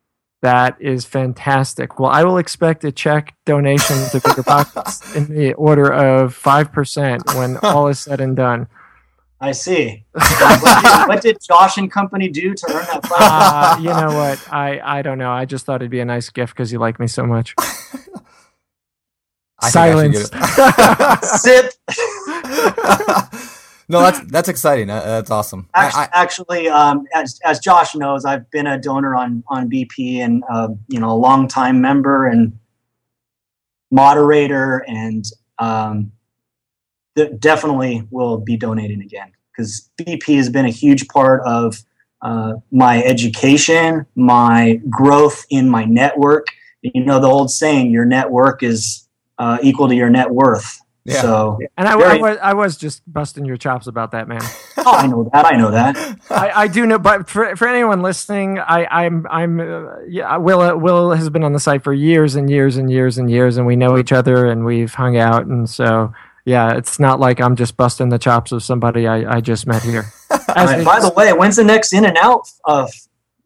[0.42, 5.52] that is fantastic well i will expect a check donation to bigger pockets in the
[5.54, 8.66] order of 5% when all is said and done
[9.44, 10.04] I see.
[10.12, 13.04] what, did, what did Josh and company do to earn that?
[13.04, 13.28] Final?
[13.28, 16.30] uh, you know what i i don't know i just thought it'd be a nice
[16.30, 21.72] gift because you like me so much I think I should silence get Sip.
[23.88, 24.90] No, that's that's exciting.
[24.90, 25.68] Uh, that's awesome.
[25.74, 29.70] I, Actually, I, actually um, as, as Josh knows, I've been a donor on on
[29.70, 32.58] BP and uh, you know a long time member and
[33.90, 35.24] moderator, and
[35.58, 36.12] um,
[37.16, 41.82] th- definitely will be donating again because BP has been a huge part of
[42.22, 46.46] uh, my education, my growth in my network.
[46.82, 49.08] You know the old saying, "Your network is
[49.38, 51.20] uh, equal to your net worth." Yeah.
[51.20, 54.40] So, and I, I was i was just busting your chops about that man
[54.86, 55.46] oh, I know that.
[55.46, 56.20] I know that.
[56.30, 60.36] I, I do know, but for, for anyone listening, I, I'm I'm uh, yeah.
[60.36, 63.57] Will Will has been on the site for years and years and years and years,
[63.57, 66.12] and we know each other and we've hung out, and so
[66.44, 69.82] yeah, it's not like I'm just busting the chops of somebody I, I just met
[69.82, 70.07] here.
[70.30, 72.90] As right, by the way, when's the next In-N-Out of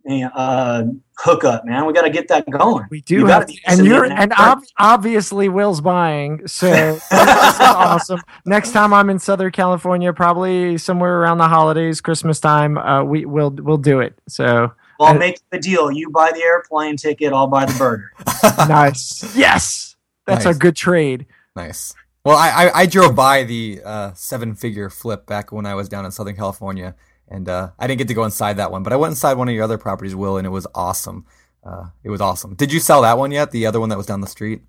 [0.09, 0.85] uh,
[1.19, 1.87] hookup, man?
[1.87, 2.87] We got to get that going.
[2.91, 6.99] we do, You have, gotta be and you're it and ob- obviously Will's buying, so
[7.13, 8.21] awesome.
[8.45, 13.25] Next time I'm in Southern California, probably somewhere around the holidays, Christmas time, uh, we
[13.25, 14.19] will we'll do it.
[14.29, 15.91] So Well, I'll make the deal.
[15.91, 18.11] You buy the airplane ticket, I'll buy the burger.
[18.69, 19.97] nice, yes,
[20.27, 20.57] that's Nice.
[20.57, 21.27] a good trade.
[21.55, 21.95] nice.
[22.25, 25.89] Well, I, I, I drove by the uh, seven figure flip back when I was
[25.89, 26.97] down in Southern California,
[27.29, 29.49] and uh, I didn't get to go inside that one, but I went inside one
[29.49, 31.27] of your other properties, Will, and it was awesome.
[31.65, 32.55] Uh, it was awesome.
[32.55, 33.51] Did you sell that one yet?
[33.51, 34.63] The other one that was down the street?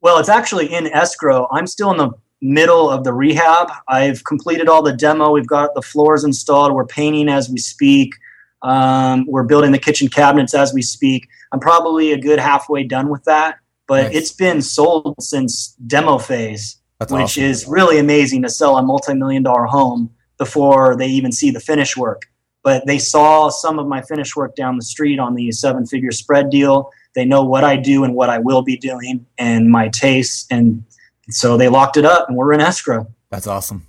[0.00, 1.46] Well, it's actually in escrow.
[1.50, 2.10] I'm still in the
[2.40, 3.70] middle of the rehab.
[3.88, 5.30] I've completed all the demo.
[5.30, 6.72] We've got the floors installed.
[6.74, 8.14] We're painting as we speak.
[8.62, 11.28] Um, we're building the kitchen cabinets as we speak.
[11.52, 13.56] I'm probably a good halfway done with that,
[13.86, 14.14] but Nice.
[14.16, 16.76] it's been sold since demo phase.
[16.98, 17.44] That's which awesome.
[17.44, 21.96] is really amazing to sell a multi-million dollar home before they even see the finish
[21.96, 22.22] work.
[22.62, 26.50] But they saw some of my finish work down the street on the seven-figure spread
[26.50, 26.90] deal.
[27.14, 30.84] They know what I do and what I will be doing and my tastes, and
[31.30, 33.06] so they locked it up, and we're in escrow.
[33.30, 33.86] That's awesome.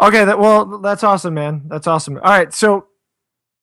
[0.00, 1.62] Okay, that well, that's awesome, man.
[1.66, 2.16] That's awesome.
[2.16, 2.86] All right, so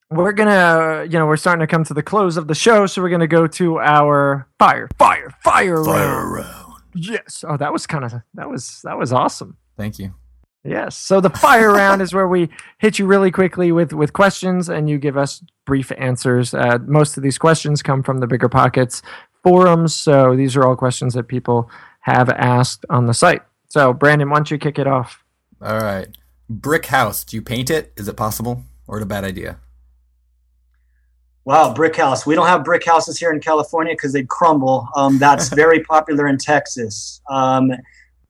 [0.10, 3.02] we're gonna, you know, we're starting to come to the close of the show, so
[3.02, 6.34] we're gonna go to our fire, fire, fire, round.
[6.34, 6.74] round.
[6.94, 7.46] Yes.
[7.48, 9.58] Oh, that was kind of that was that was awesome.
[9.78, 10.14] Thank you.
[10.64, 10.96] Yes.
[10.96, 14.90] So the fire round is where we hit you really quickly with with questions, and
[14.90, 16.54] you give us brief answers.
[16.54, 19.02] Uh, most of these questions come from the Bigger Pockets
[19.44, 19.96] forums.
[19.96, 21.70] So these are all questions that people
[22.02, 23.42] have asked on the site.
[23.70, 25.24] So, Brandon, why don't you kick it off?
[25.62, 26.08] All right.
[26.50, 27.24] Brick house.
[27.24, 27.94] Do you paint it?
[27.96, 29.60] Is it possible or a bad idea?
[31.44, 32.26] Wow, brick house.
[32.26, 34.88] We don't have brick houses here in California because they'd crumble.
[34.96, 37.22] Um, that's very popular in Texas.
[37.30, 37.72] Um,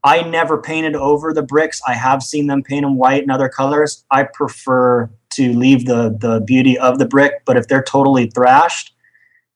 [0.04, 1.82] I never painted over the bricks.
[1.88, 4.04] I have seen them paint them white and other colors.
[4.10, 8.94] I prefer to leave the the beauty of the brick, but if they're totally thrashed,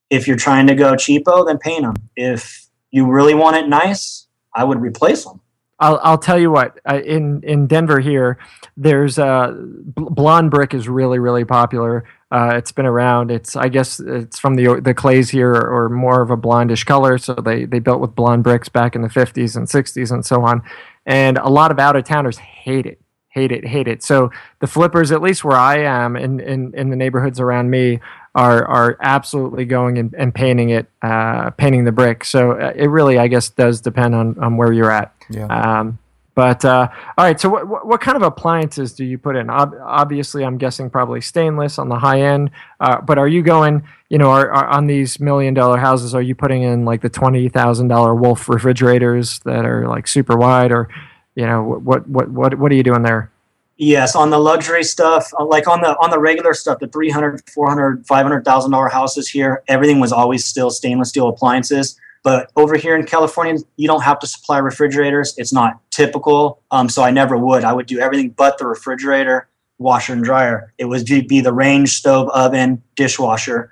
[0.09, 1.95] if you're trying to go cheapo, then paint them.
[2.15, 5.41] If you really want it nice, I would replace them.
[5.79, 8.37] I'll, I'll tell you what in in Denver here
[8.77, 13.99] there's uh blonde brick is really really popular uh, it's been around it's I guess
[13.99, 17.79] it's from the the clays here or more of a blondish color so they they
[17.79, 20.61] built with blonde bricks back in the 50s and 60s and so on
[21.05, 22.99] and a lot of out of towners hate it
[23.29, 26.89] hate it hate it so the flippers at least where I am in in, in
[26.89, 27.99] the neighborhoods around me
[28.35, 32.25] are are absolutely going and, and painting it, uh, painting the brick.
[32.25, 35.13] So uh, it really, I guess, does depend on, on where you're at.
[35.29, 35.45] Yeah.
[35.47, 35.97] Um,
[36.35, 39.49] but uh, all right, so what, what, kind of appliances do you put in?
[39.49, 42.51] Ob- obviously, I'm guessing probably stainless on the high end.
[42.81, 46.13] Uh, but are you going, you know, are, are on these million dollar houses?
[46.13, 50.35] Are you putting in like the twenty thousand dollar Wolf refrigerators that are like super
[50.35, 50.89] wide, or
[51.35, 53.31] you know, what what what what are you doing there?
[53.77, 57.49] Yes, on the luxury stuff, uh, like on the on the regular stuff, the 300,
[57.49, 61.97] 400, 500,000 dollar houses here, everything was always still stainless steel appliances.
[62.25, 65.35] But over here in California, you don't have to supply refrigerators.
[65.37, 66.61] It's not typical.
[66.71, 67.63] Um, so I never would.
[67.63, 69.47] I would do everything but the refrigerator,
[69.77, 70.73] washer and dryer.
[70.79, 73.71] It would be the range, stove, oven, dishwasher,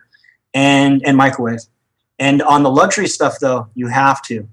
[0.54, 1.62] and and microwave.
[2.20, 4.48] And on the luxury stuff, though, you have to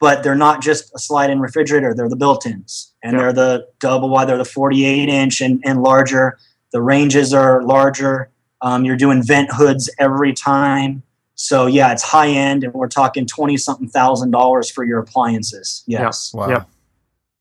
[0.00, 4.28] but they're not just a slide-in refrigerator; they're the built-ins, and they're the double wide.
[4.28, 6.38] They're the 48 inch and, and larger.
[6.72, 8.30] The ranges are larger.
[8.60, 11.02] Um, you're doing vent hoods every time.
[11.34, 15.82] So yeah, it's high end, and we're talking twenty something thousand dollars for your appliances.
[15.86, 16.32] Yes.
[16.32, 16.48] Wow.
[16.48, 16.68] Yep.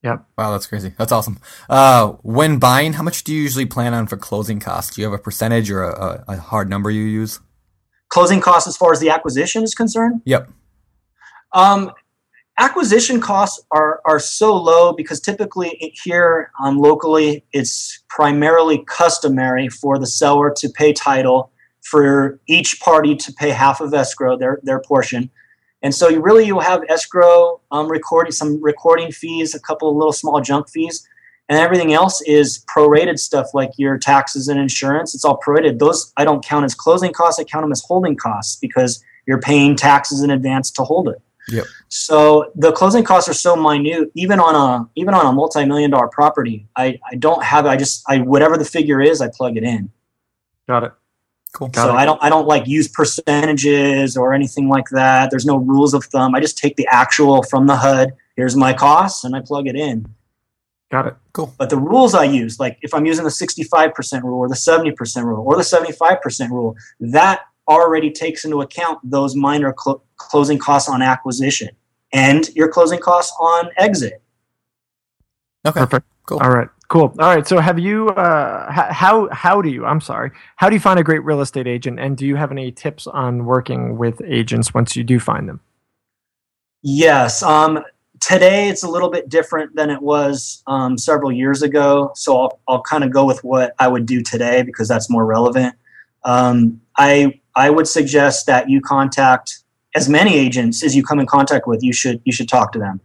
[0.04, 0.26] Yep.
[0.38, 0.94] Wow, that's crazy.
[0.98, 1.40] That's awesome.
[1.70, 4.96] Uh, when buying, how much do you usually plan on for closing costs?
[4.96, 7.40] Do you have a percentage or a, a, a hard number you use?
[8.10, 10.22] Closing costs, as far as the acquisition is concerned.
[10.26, 10.50] Yep.
[11.54, 11.92] Um,
[12.58, 19.98] acquisition costs are are so low because typically here um, locally it's primarily customary for
[19.98, 21.52] the seller to pay title
[21.84, 25.30] for each party to pay half of escrow their their portion
[25.82, 29.90] and so you really you will have escrow um, recording some recording fees a couple
[29.90, 31.08] of little small junk fees
[31.50, 36.14] and everything else is prorated stuff like your taxes and insurance it's all prorated those
[36.18, 39.76] i don't count as closing costs i count them as holding costs because you're paying
[39.76, 41.66] taxes in advance to hold it Yep.
[41.90, 46.08] So the closing costs are so minute, even on a even on a multi-million dollar
[46.08, 46.68] property.
[46.76, 49.92] I, I don't have I just I whatever the figure is, I plug it in.
[50.68, 50.94] Got it.
[51.54, 51.68] Cool.
[51.70, 51.98] Got so it.
[51.98, 55.30] I don't I don't like use percentages or anything like that.
[55.30, 56.34] There's no rules of thumb.
[56.36, 58.12] I just take the actual from the HUD.
[58.36, 60.08] Here's my costs, and I plug it in.
[60.92, 61.16] Got it.
[61.32, 61.54] Cool.
[61.58, 65.24] But the rules I use, like if I'm using the 65% rule or the 70%
[65.24, 70.90] rule or the 75% rule, that already takes into account those minor cl- closing costs
[70.90, 71.70] on acquisition
[72.12, 74.22] and your closing costs on exit.
[75.66, 75.80] Okay.
[75.80, 76.06] Perfect.
[76.26, 76.40] Cool.
[76.40, 76.70] All right.
[76.94, 77.12] Cool.
[77.18, 77.48] All right.
[77.48, 78.10] So have you?
[78.10, 79.84] Uh, how how do you?
[79.84, 80.30] I'm sorry.
[80.58, 82.00] How do you find a great real estate agent?
[82.00, 85.60] And do you have any tips on working with agents once you do find them?
[86.84, 87.42] Yes.
[87.42, 87.84] Um,
[88.20, 92.12] today it's a little bit different than it was um, several years ago.
[92.14, 95.26] So I'll, I'll kind of go with what I would do today because that's more
[95.26, 95.74] relevant.
[96.26, 99.64] Um, I I would suggest that you contact
[99.96, 101.82] as many agents as you come in contact with.
[101.82, 103.02] You should you should talk to them.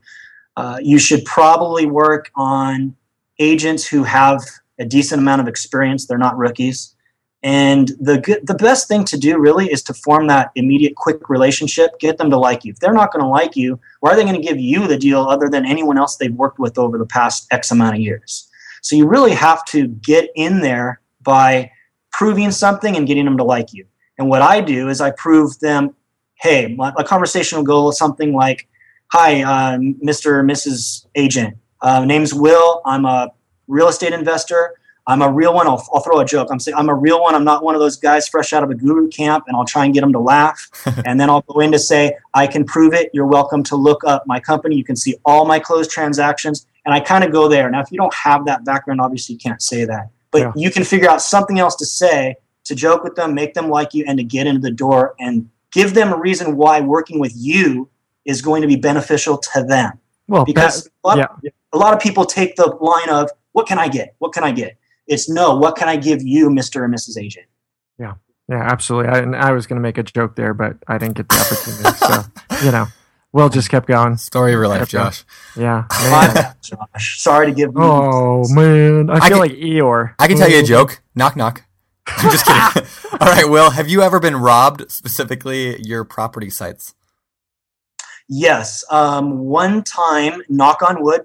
[0.58, 2.94] Uh, you should probably work on
[3.38, 4.42] agents who have
[4.78, 6.06] a decent amount of experience.
[6.06, 6.94] They're not rookies.
[7.42, 11.28] And the good, the best thing to do really is to form that immediate, quick
[11.30, 11.98] relationship.
[12.00, 12.72] Get them to like you.
[12.72, 14.98] If they're not going to like you, why are they going to give you the
[14.98, 18.48] deal other than anyone else they've worked with over the past X amount of years?
[18.82, 21.70] So you really have to get in there by
[22.10, 23.86] proving something and getting them to like you.
[24.18, 25.94] And what I do is I prove them,
[26.34, 28.68] hey, my, a conversation will go something like,
[29.12, 30.26] "Hi, uh, Mr.
[30.26, 31.06] or Mrs.
[31.14, 31.56] Agent.
[31.80, 32.82] Uh, name's Will.
[32.84, 33.30] I'm a
[33.66, 34.74] real estate investor.
[35.06, 35.66] I'm a real one.
[35.66, 36.48] I'll, I'll throw a joke.
[36.50, 37.34] I'm saying I'm a real one.
[37.34, 39.84] I'm not one of those guys fresh out of a guru camp, and I'll try
[39.86, 40.68] and get them to laugh.
[41.06, 43.10] and then I'll go in to say, I can prove it.
[43.14, 44.76] You're welcome to look up my company.
[44.76, 46.66] You can see all my closed transactions.
[46.84, 47.70] And I kind of go there.
[47.70, 50.10] Now, if you don't have that background, obviously you can't say that.
[50.30, 50.52] But Yeah.
[50.56, 53.94] you can figure out something else to say to joke with them, make them like
[53.94, 57.32] you, and to get into the door and give them a reason why working with
[57.34, 57.88] you
[58.26, 59.98] is going to be beneficial to them
[60.28, 61.50] Well, because that- a, lot, yeah.
[61.72, 64.50] A lot of people take the line of what can i get what can i
[64.50, 67.46] get it's no what can i give you mr and mrs agent
[67.98, 68.14] Yeah,
[68.48, 69.10] yeah absolutely.
[69.10, 71.36] I, and I was going to make a joke there, but I didn't get the
[71.36, 71.96] opportunity.
[71.98, 72.86] so, you know,
[73.32, 74.16] Will just kept going.
[74.16, 75.04] Story of your life, Kept going.
[75.10, 75.24] Josh.
[75.56, 75.84] Yeah.
[76.10, 76.34] Man.
[76.34, 77.20] bad, Josh.
[77.20, 77.70] Sorry to give.
[77.76, 80.14] Oh man, I I feel can- like Eeyore.
[80.18, 81.02] I can tell you a joke.
[81.14, 81.64] Knock knock.
[82.06, 82.88] I'm just kidding.
[83.20, 83.70] All right, Will.
[83.70, 84.90] Have you ever been robbed?
[84.90, 86.94] Specifically, your property sites.
[88.30, 88.82] Yes.
[88.90, 91.22] Um, one time, knock on wood.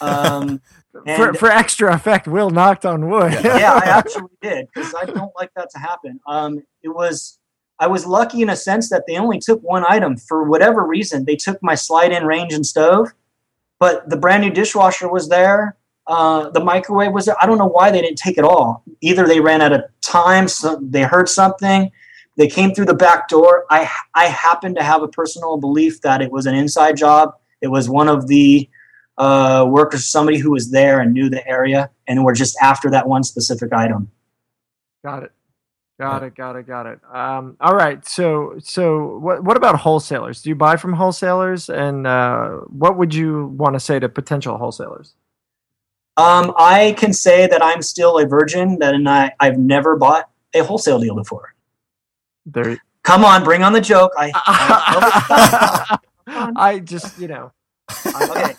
[0.00, 0.60] Um,
[1.14, 3.32] For, for extra effect, Will knocked on wood.
[3.44, 6.20] yeah, I actually did because I don't like that to happen.
[6.26, 7.38] Um, it was
[7.78, 11.24] I was lucky in a sense that they only took one item for whatever reason.
[11.24, 13.08] They took my slide-in range and stove,
[13.78, 15.76] but the brand new dishwasher was there.
[16.06, 17.36] Uh, the microwave was there.
[17.42, 18.82] I don't know why they didn't take it all.
[19.02, 21.90] Either they ran out of time, so they heard something,
[22.36, 23.64] they came through the back door.
[23.70, 27.34] I I happen to have a personal belief that it was an inside job.
[27.60, 28.68] It was one of the
[29.18, 33.08] uh, workers, somebody who was there and knew the area, and were just after that
[33.08, 34.10] one specific item.
[35.04, 35.32] Got it.
[35.98, 36.34] Got it.
[36.34, 36.66] Got it.
[36.66, 37.00] Got it.
[37.10, 38.06] Um, all right.
[38.06, 39.42] So, so what?
[39.44, 40.42] What about wholesalers?
[40.42, 41.70] Do you buy from wholesalers?
[41.70, 45.14] And uh, what would you want to say to potential wholesalers?
[46.18, 50.30] Um, I can say that I'm still a virgin, that and I, I've never bought
[50.54, 51.54] a wholesale deal before.
[52.46, 52.78] There.
[53.02, 54.12] Come on, bring on the joke.
[54.18, 55.98] I, I
[56.56, 57.52] I just, you know,
[57.90, 58.54] okay.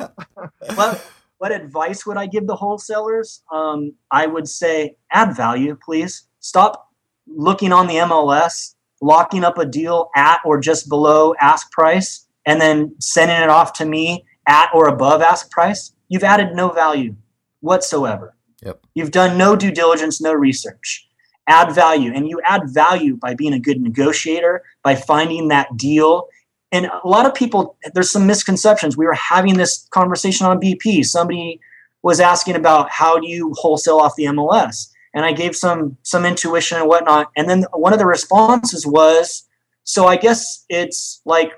[0.76, 1.06] what
[1.38, 3.44] what advice would I give the wholesalers?
[3.52, 6.28] Um, I would say add value, please.
[6.40, 6.90] Stop
[7.28, 12.60] looking on the MLS, locking up a deal at or just below ask price, and
[12.60, 15.94] then sending it off to me at or above ask price.
[16.10, 17.16] You've added no value
[17.60, 18.36] whatsoever.
[18.64, 18.86] Yep.
[18.96, 21.08] You've done no due diligence, no research.
[21.50, 26.28] Add value, and you add value by being a good negotiator, by finding that deal
[26.72, 28.98] and a lot of people there's some misconceptions.
[28.98, 31.60] We were having this conversation on bp somebody
[32.04, 36.26] was asking about how do you wholesale off the mls and i gave some some
[36.26, 37.32] intuition and whatnot.
[37.36, 39.48] And then one of the responses was
[39.84, 41.52] so i guess it's like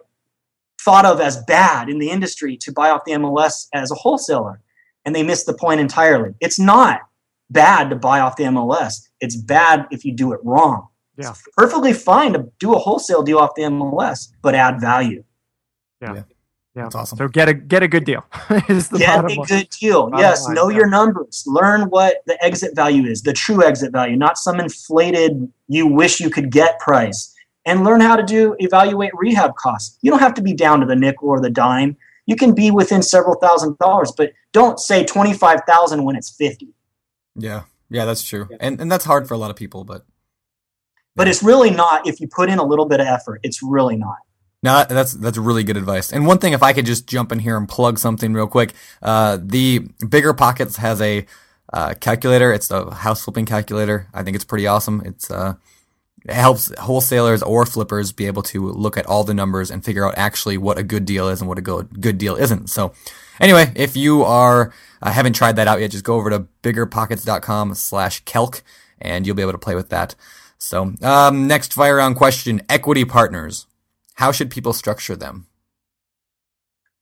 [0.81, 4.61] thought of as bad in the industry to buy off the mls as a wholesaler.
[5.05, 6.35] And they missed the point entirely.
[6.39, 7.01] It's not
[7.49, 10.88] bad to buy off the mls it's bad if you do it wrong
[11.19, 11.31] Yeah.
[11.31, 15.23] it's perfectly fine to do a wholesale deal off the MLS, but add value.
[16.01, 16.23] yeah.
[16.75, 16.83] Yeah.
[16.83, 17.17] That's awesome.
[17.17, 18.23] So get a get a good deal.
[18.69, 19.47] is the Get bottom a line.
[19.47, 20.03] good deal.
[20.03, 20.77] Bottom yes, line, know yeah.
[20.77, 21.43] your numbers.
[21.47, 26.19] Learn what the exit value is, the true exit value, not some inflated you wish
[26.21, 27.35] you could get price.
[27.65, 29.97] And learn how to do evaluate rehab costs.
[30.01, 31.97] You don't have to be down to the nickel or the dime.
[32.27, 36.29] You can be within several thousand dollars, but don't say twenty five thousand when it's
[36.29, 36.69] fifty.
[37.35, 39.83] Yeah, yeah, that's true, and and that's hard for a lot of people.
[39.83, 40.05] But
[41.15, 43.41] But it's really not if you put in a little bit of effort.
[43.43, 44.17] It's really not.
[44.61, 46.11] No, that's that's really good advice.
[46.11, 48.73] And one thing, if I could just jump in here and plug something real quick,
[49.01, 51.25] uh, the Bigger Pockets has a
[51.71, 52.51] uh, calculator.
[52.51, 54.07] It's a house flipping calculator.
[54.13, 55.01] I think it's pretty awesome.
[55.05, 55.53] It's uh,
[56.25, 60.05] it helps wholesalers or flippers be able to look at all the numbers and figure
[60.05, 62.69] out actually what a good deal is and what a good good deal isn't.
[62.69, 62.91] So,
[63.39, 68.61] anyway, if you are uh, haven't tried that out yet, just go over to biggerpockets.com/kelk
[69.01, 70.15] and you'll be able to play with that.
[70.59, 73.65] So, um, next fire round question: Equity partners.
[74.15, 75.47] How should people structure them?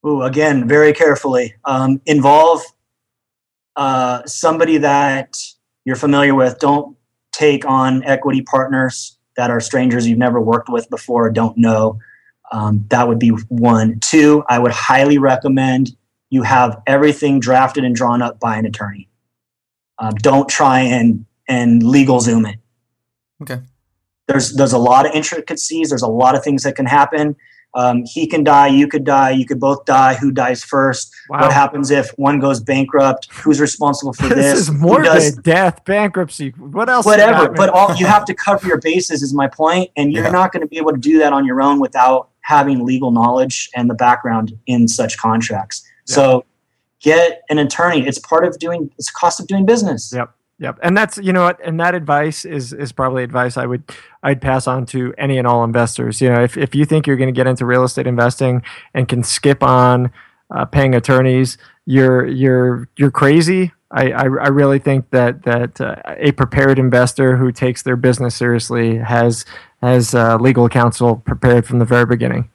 [0.05, 1.55] Ooh, again, very carefully.
[1.66, 2.62] Um, involve
[3.76, 5.36] uh, somebody that
[5.86, 6.60] you're familiar with.
[6.60, 6.95] Don't
[7.32, 11.99] take on equity partners that are strangers you've never worked with before or don't know.
[12.51, 13.99] Um, that would be one.
[13.99, 15.95] Two, I would highly recommend
[16.30, 19.10] you have everything drafted and drawn up by an attorney.
[19.97, 22.60] Uh, don't try and and LegalZoom it.
[23.41, 23.59] Okay.
[24.27, 25.89] There's there's a lot of intricacies.
[25.89, 27.35] There's a lot of things that can happen.
[27.73, 28.67] Um, he can die.
[28.67, 29.29] You could die.
[29.31, 30.15] You could both die.
[30.15, 31.13] Who dies first?
[31.29, 31.41] Wow.
[31.41, 33.27] What happens if one goes bankrupt?
[33.31, 34.59] Who's responsible for This, this?
[34.61, 35.05] is Who morbid.
[35.05, 36.49] does- Death, bankruptcy.
[36.57, 37.05] What else?
[37.05, 37.49] whatever.
[37.49, 40.31] But all you have to cover your bases is my point, and you're Yeah.
[40.31, 43.69] not going to be able to do that on your own without having legal knowledge
[43.75, 45.85] and the background in such contracts.
[46.05, 46.45] So
[47.01, 48.07] get an attorney.
[48.07, 48.89] It's part of doing.
[48.97, 50.11] It's a cost of doing business.
[50.15, 50.31] Yep.
[50.60, 50.80] Yep.
[50.82, 53.84] And that's you know what, and that advice is is probably advice I would
[54.24, 56.20] I'd pass on to any and all investors.
[56.20, 59.08] You know, if if you think you're going to get into real estate investing and
[59.08, 60.12] can skip on
[60.49, 63.72] uh, paying attorneys, you're you're you're crazy.
[63.91, 68.36] I, I, I really think that that uh, a prepared investor who takes their business
[68.36, 69.45] seriously has
[69.82, 72.49] has uh, legal counsel prepared from the very beginning.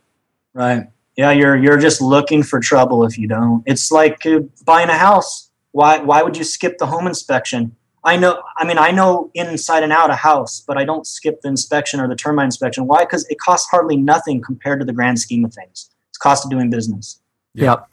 [0.54, 0.88] Right.
[1.16, 3.62] Yeah, you're you're just looking for trouble if you don't.
[3.64, 5.50] It's like uh, buying a house.
[5.70, 7.76] Why why would you skip the home inspection?
[8.04, 8.42] I know.
[8.56, 12.00] I mean, I know inside and out a house, but I don't skip the inspection
[12.00, 12.86] or the termite inspection.
[12.86, 13.04] Why?
[13.04, 15.90] Because it costs hardly nothing compared to the grand scheme of things.
[16.08, 17.20] It's cost of doing business.
[17.54, 17.64] Yeah.
[17.70, 17.88] Yep.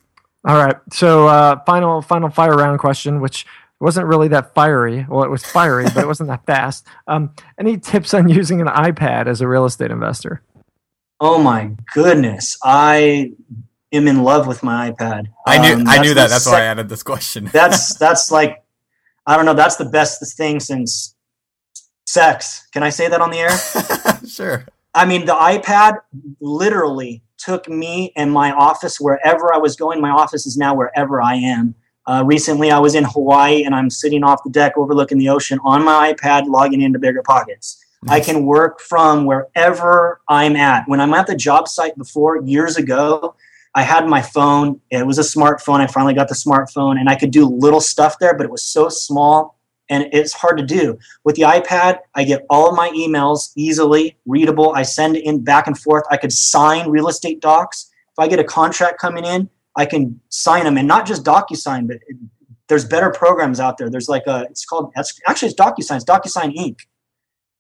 [0.48, 0.76] All right.
[0.92, 3.46] So uh, final final fire round question, which
[3.80, 5.06] wasn't really that fiery.
[5.08, 6.86] Well, it was fiery, but it wasn't that fast.
[7.08, 10.42] Um, any tips on using an iPad as a real estate investor?
[11.20, 13.34] Oh my goodness, I
[13.92, 15.28] am in love with my iPad.
[15.46, 16.30] I knew Um, I knew the that.
[16.30, 17.50] That's why I added this question.
[17.54, 18.64] that's that's like
[19.26, 19.54] I don't know.
[19.54, 21.16] That's the best thing since
[22.06, 22.68] sex.
[22.74, 24.28] Can I say that on the air?
[24.28, 24.66] sure.
[24.94, 26.00] I mean, the iPad
[26.40, 30.02] literally took me and my office wherever I was going.
[30.02, 31.76] My office is now wherever I am.
[32.06, 35.60] Uh, recently, I was in Hawaii and I'm sitting off the deck overlooking the ocean
[35.64, 37.84] on my iPad, logging into Bigger Pockets.
[38.08, 40.88] I can work from wherever I'm at.
[40.88, 43.36] When I'm at the job site before, years ago,
[43.76, 44.82] I had my phone.
[44.92, 45.80] It was a smartphone.
[45.80, 48.64] I finally got the smartphone and I could do little stuff there, but it was
[48.64, 49.60] so small
[49.90, 50.98] and it's hard to do.
[51.24, 54.74] With the iPad, I get all of my emails easily readable.
[54.76, 56.04] I send in back and forth.
[56.12, 57.90] I could sign real estate docs.
[58.12, 61.88] If I get a contract coming in, I can sign them and not just DocuSign,
[61.88, 62.18] but it,
[62.68, 63.90] there's better programs out there.
[63.90, 66.80] There's like a, it's called, actually it's DocuSign, it's DocuSign Ink.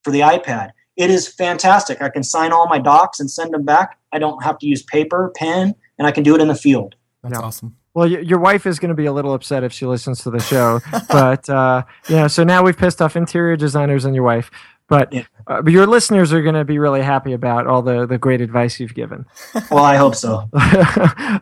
[0.04, 0.72] for the iPad.
[0.98, 2.02] It is fantastic.
[2.02, 3.98] I can sign all my docs and send them back.
[4.12, 6.96] I don't have to use paper, pen, and I can do it in the field.
[7.22, 7.42] That's Yeah.
[7.46, 7.76] awesome.
[7.94, 10.32] Well, y- your wife is going to be a little upset if she listens to
[10.32, 10.80] the show,
[11.10, 14.50] but uh, you know, so now we've pissed off interior designers and your wife,
[14.90, 15.24] but, Yeah.
[15.48, 18.42] uh, but your listeners are going to be really happy about all the the great
[18.42, 19.26] advice you've given.
[19.72, 20.50] Well, I hope so.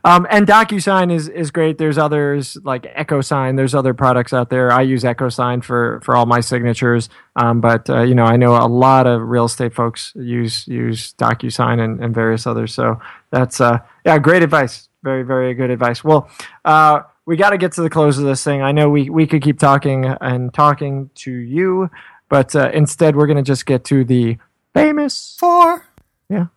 [0.03, 1.77] um, and DocuSign is is great.
[1.77, 3.55] There's others like EchoSign.
[3.55, 4.71] There's other products out there.
[4.71, 7.09] I use EchoSign for for all my signatures.
[7.35, 11.13] Um, but uh, you know, I know a lot of real estate folks use use
[11.13, 12.73] DocuSign and, and various others.
[12.73, 12.99] So
[13.31, 14.89] that's uh, yeah, great advice.
[15.03, 16.03] Very very good advice.
[16.03, 16.29] Well,
[16.65, 18.61] uh, we got to get to the close of this thing.
[18.61, 21.89] I know we we could keep talking and talking to you,
[22.29, 24.37] but uh, instead we're gonna just get to the
[24.73, 25.35] famous.
[25.39, 25.85] Four.
[26.29, 26.47] Yeah.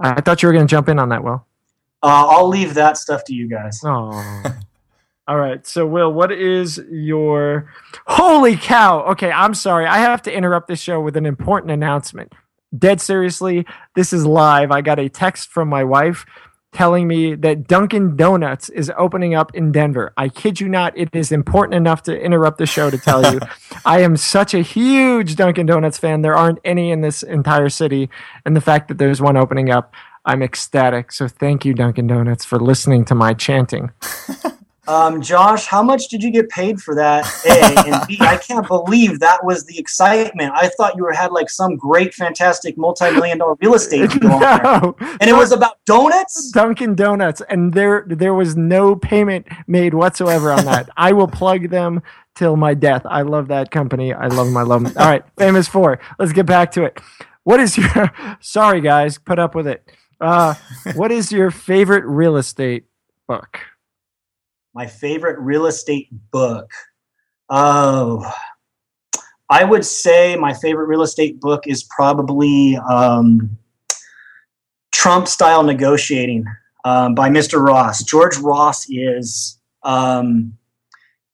[0.00, 1.22] I thought you were gonna jump in on that.
[1.22, 1.46] Will.
[2.02, 3.80] Uh, I'll leave that stuff to you guys.
[3.84, 4.42] Oh.
[5.26, 5.66] All right.
[5.66, 7.72] So, Will, what is your.
[8.06, 9.02] Holy cow.
[9.12, 9.32] Okay.
[9.32, 9.86] I'm sorry.
[9.86, 12.32] I have to interrupt this show with an important announcement.
[12.76, 14.72] Dead seriously, this is live.
[14.72, 16.26] I got a text from my wife
[16.74, 20.12] telling me that Dunkin' Donuts is opening up in Denver.
[20.16, 20.96] I kid you not.
[20.96, 23.40] It is important enough to interrupt the show to tell you.
[23.86, 26.22] I am such a huge Dunkin' Donuts fan.
[26.22, 28.10] There aren't any in this entire city.
[28.44, 29.94] And the fact that there's one opening up,
[30.24, 31.12] I'm ecstatic.
[31.12, 33.90] So thank you, Dunkin' Donuts, for listening to my chanting.
[34.86, 37.26] Um, Josh, how much did you get paid for that?
[37.46, 38.18] A and B.
[38.20, 40.52] I can't believe that was the excitement.
[40.54, 44.96] I thought you were had like some great, fantastic, multi-million dollar real estate deal, no,
[45.00, 46.50] and it was about donuts.
[46.52, 50.88] Dunkin' Donuts, and there there was no payment made whatsoever on that.
[50.96, 52.02] I will plug them
[52.34, 53.02] till my death.
[53.06, 54.12] I love that company.
[54.12, 54.56] I love them.
[54.56, 54.92] I love them.
[54.98, 55.98] All right, famous four.
[56.18, 57.00] Let's get back to it.
[57.44, 58.12] What is your?
[58.40, 59.90] Sorry, guys, put up with it.
[60.20, 60.54] Uh,
[60.94, 62.84] what is your favorite real estate
[63.26, 63.60] book?
[64.74, 66.70] My favorite real estate book.
[67.48, 68.30] Oh,
[69.48, 73.56] I would say my favorite real estate book is probably um,
[74.92, 76.44] Trump Style Negotiating
[76.84, 77.64] um, by Mr.
[77.64, 78.02] Ross.
[78.02, 80.56] George Ross is um,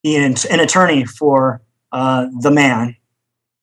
[0.05, 1.62] an, attorney for
[1.93, 2.97] uh, the man,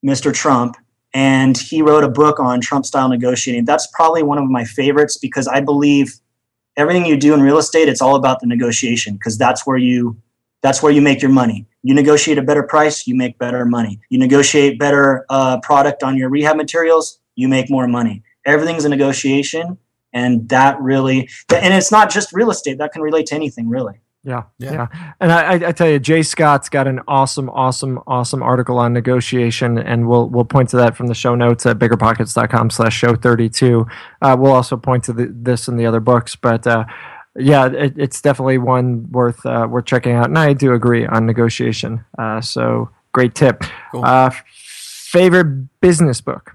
[0.06, 0.34] Mr.
[0.34, 0.76] Trump,
[1.14, 3.66] and he wrote a book on Trump style negotiating.
[3.66, 6.20] That's probably one of my favorites because I believe
[6.78, 10.18] everything you do in real estate, it's all about the negotiation because that's where you
[10.62, 11.68] that's where you make your money.
[11.84, 14.00] You negotiate a better price, you make better money.
[14.10, 18.24] You negotiate better uh, product on your rehab materials, you make more money.
[18.46, 19.78] Everything's a negotiation,
[20.14, 22.78] and that really and it's not just real estate.
[22.78, 24.00] That can relate to anything, really.
[24.28, 24.72] Yeah, Yeah.
[24.74, 25.14] yeah.
[25.22, 28.92] And I, I- I tell you, Jay Scott's got an awesome, awesome, awesome article on
[28.92, 33.16] negotiation, and we'll we'll point to that from the show notes at biggerpockets.com slash show
[33.16, 33.88] 32.
[34.22, 36.84] Uh, we'll also point to the, this and the other books, but uh,
[37.38, 40.26] yeah, it, it's definitely one worth uh, worth checking out.
[40.26, 42.04] And I do agree on negotiation.
[42.20, 43.64] Uh, so great tip.
[43.92, 44.04] Cool.
[44.04, 46.54] Uh, favorite business book?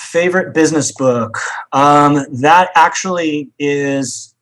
[0.00, 1.38] favorite business book
[1.72, 4.33] um, that actually is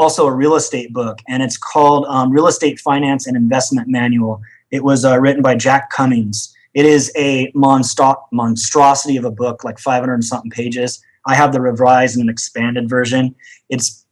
[0.00, 4.40] also a real estate book and it's called um, real estate finance and investment manual
[4.70, 9.62] it was uh, written by jack cummings it is a monstro- monstrosity of a book
[9.62, 13.34] like 500 and something pages i have the revised and expanded version
[13.68, 14.04] it's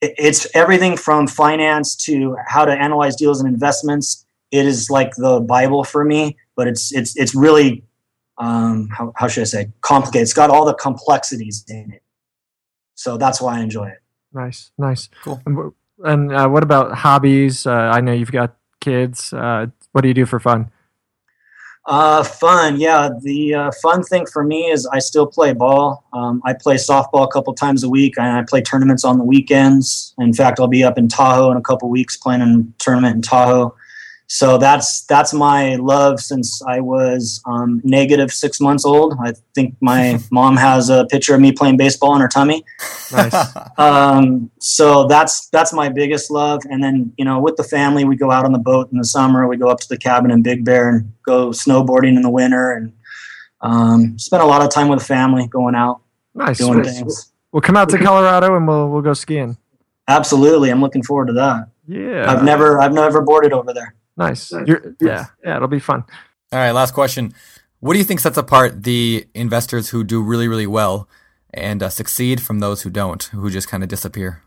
[0.00, 5.40] it's everything from finance to how to analyze deals and investments it is like the
[5.40, 7.84] bible for me but it's it's it's really
[8.38, 10.22] um, how, how should I say, complicated.
[10.22, 12.02] It's got all the complexities in it.
[12.94, 14.03] So that's why I enjoy it.
[14.34, 15.08] Nice, nice.
[15.22, 15.40] Cool.
[15.46, 15.72] And,
[16.04, 17.66] and uh, what about hobbies?
[17.66, 19.32] Uh, I know you've got kids.
[19.32, 20.70] Uh, what do you do for fun?
[21.86, 22.80] Uh, fun.
[22.80, 23.10] Yeah.
[23.20, 26.04] The uh, fun thing for me is I still play ball.
[26.14, 29.24] Um, I play softball a couple times a week and I play tournaments on the
[29.24, 30.14] weekends.
[30.18, 33.22] In fact, I'll be up in Tahoe in a couple weeks playing a tournament in
[33.22, 33.76] Tahoe.
[34.26, 39.14] So that's that's my love since I was um, negative six months old.
[39.22, 42.64] I think my mom has a picture of me playing baseball in her tummy.
[43.12, 43.34] Nice.
[43.76, 46.62] Um, so that's that's my biggest love.
[46.70, 49.04] And then you know, with the family, we go out on the boat in the
[49.04, 49.48] summer.
[49.48, 52.72] We go up to the cabin in Big Bear and go snowboarding in the winter,
[52.72, 52.92] and
[53.60, 56.02] um, spend a lot of time with the family, going out,
[56.34, 56.58] Nice.
[56.58, 57.32] doing things.
[57.50, 59.56] we'll come out to Colorado and we'll we'll go skiing.
[60.06, 61.68] Absolutely, I'm looking forward to that.
[61.88, 62.30] Yeah.
[62.30, 63.94] I've never I've never boarded over there.
[64.16, 64.52] Nice.
[64.52, 65.26] You're, yeah.
[65.44, 65.56] Yeah.
[65.56, 66.04] It'll be fun.
[66.52, 67.34] All right, last question.
[67.80, 71.08] What do you think sets apart the investors who do really, really well
[71.52, 74.42] and uh, succeed from those who don't, who just kind of disappear?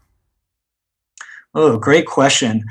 [1.54, 2.64] Oh, great question.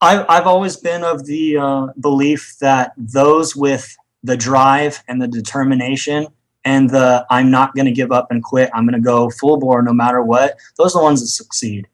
[0.00, 5.28] I've, I've always been of the uh, belief that those with the drive and the
[5.28, 6.26] determination
[6.64, 9.58] and the I'm not going to give up and quit, I'm going to go full
[9.58, 11.88] bore no matter what, those are the ones that succeed.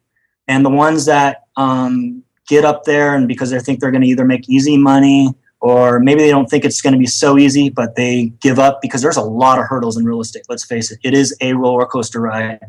[0.47, 4.09] And the ones that um, get up there and because they think they're going to
[4.09, 7.69] either make easy money or maybe they don't think it's going to be so easy,
[7.69, 10.45] but they give up because there's a lot of hurdles in real estate.
[10.49, 12.61] Let's face it, it is a roller coaster ride,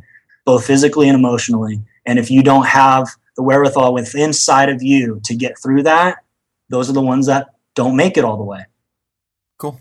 [0.45, 1.81] both physically and emotionally.
[2.06, 6.18] And if you don't have the wherewithal within inside of you to get through that,
[6.69, 8.65] those are the ones that don't make it all the way.
[9.57, 9.80] Cool.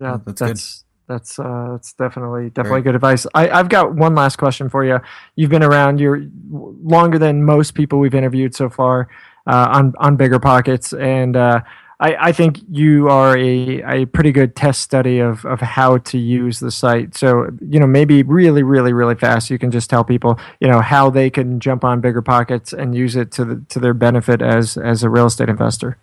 [0.00, 1.14] Yeah, that's that's good.
[1.14, 3.26] that's uh, that's definitely definitely Very- good advice.
[3.34, 4.98] I, I've got one last question for you.
[5.36, 6.00] You've been around.
[6.00, 9.08] You're longer than most people we've interviewed so far
[9.52, 11.60] on on bigger pockets, and uh,
[12.00, 16.18] I, I think you are a, a pretty good test study of of how to
[16.18, 17.16] use the site.
[17.16, 20.80] So you know maybe really really really fast, you can just tell people you know
[20.80, 24.42] how they can jump on bigger pockets and use it to the, to their benefit
[24.42, 25.98] as as a real estate investor.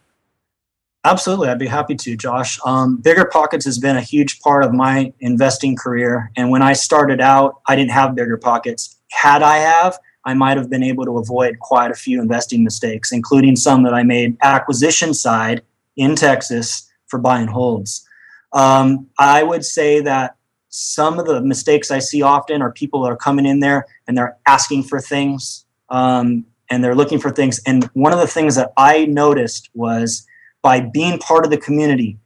[1.05, 2.59] Absolutely, I'd be happy to, Josh.
[2.65, 6.73] Um, Bigger Pockets has been a huge part of my investing career, and when I
[6.73, 8.97] started out, I didn't have Bigger Pockets.
[9.11, 13.11] Had I have, I might have been able to avoid quite a few investing mistakes,
[13.11, 15.61] including some that I made acquisition side
[15.95, 18.07] in Texas for buy and holds.
[18.53, 20.35] Um, I would say that
[20.69, 24.17] some of the mistakes I see often are people that are coming in there and
[24.17, 27.61] they're asking for things um, and they're looking for things.
[27.65, 30.25] And one of the things that I noticed was
[30.61, 32.17] by being part of the community,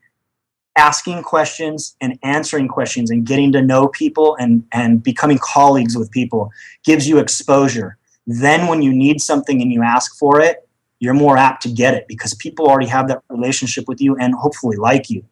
[0.80, 6.10] asking questions and answering questions and getting to know people and, and becoming colleagues with
[6.12, 6.50] people
[6.86, 7.98] gives you exposure.
[8.26, 10.68] Then, when you need something and you ask for it,
[11.00, 14.34] you're more apt to get it because people already have that relationship with you and
[14.34, 15.24] hopefully like you.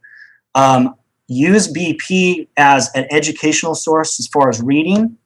[0.55, 0.95] Um,
[1.27, 5.17] use BP as an educational source as far as reading,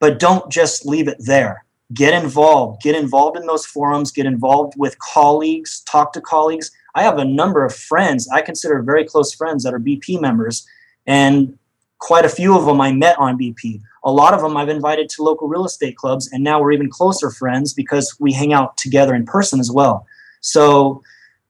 [0.00, 1.64] but don't just leave it there.
[1.94, 2.82] Get involved.
[2.82, 4.12] Get involved in those forums.
[4.12, 5.80] Get involved with colleagues.
[5.80, 6.70] Talk to colleagues.
[6.98, 10.66] I have a number of friends I consider very close friends that are BP members,
[11.06, 11.56] and
[11.98, 13.80] quite a few of them I met on BP.
[14.02, 16.90] A lot of them I've invited to local real estate clubs, and now we're even
[16.90, 20.06] closer friends because we hang out together in person as well.
[20.40, 21.00] So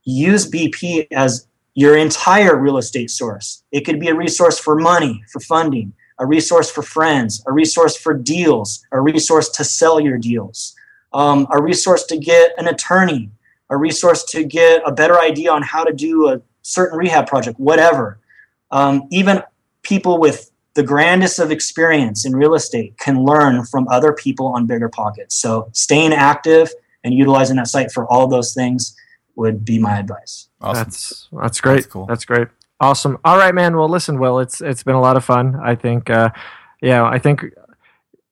[0.05, 3.63] use BP as your entire real estate source.
[3.73, 7.97] It could be a resource for money, for funding, a resource for friends, a resource
[7.97, 10.75] for deals, a resource to sell your deals,
[11.15, 13.31] um, a resource to get an attorney,
[13.71, 17.59] a resource to get a better idea on how to do a certain rehab project,
[17.59, 18.19] whatever.
[18.71, 19.43] Um, even
[19.83, 24.67] people with the grandest of experience in real estate can learn from other people on
[24.67, 25.35] bigger pockets.
[25.35, 26.71] So staying active
[27.03, 28.95] and utilizing that site for all those things
[29.35, 30.49] would be my advice.
[30.61, 30.85] Awesome.
[30.85, 31.75] That's that's great.
[31.75, 32.07] That's cool.
[32.07, 32.49] That's great.
[32.81, 33.19] Awesome.
[33.25, 33.77] All right, man.
[33.77, 35.57] Well, listen, Will, it's it's been a lot of fun.
[35.57, 36.31] I think, uh,
[36.81, 37.45] yeah, I think,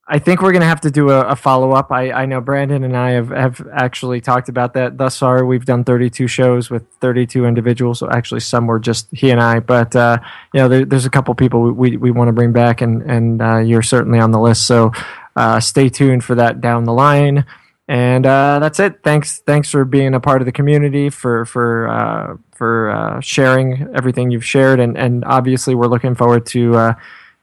[0.08, 1.90] I think we're gonna have to do a, a follow up.
[1.90, 5.44] I, I know Brandon and I have, have actually talked about that thus far.
[5.44, 7.98] We've done 32 shows with 32 individuals.
[7.98, 10.18] So actually, some were just he and I, but uh,
[10.54, 13.02] you know, there, there's a couple people we, we, we want to bring back, and
[13.02, 14.66] and uh, you're certainly on the list.
[14.66, 14.92] So
[15.34, 17.44] uh, stay tuned for that down the line.
[17.88, 19.04] And uh, that's it.
[19.04, 23.88] Thanks, thanks for being a part of the community, for for uh, for uh, sharing
[23.94, 26.96] everything you've shared, and and obviously we're looking forward to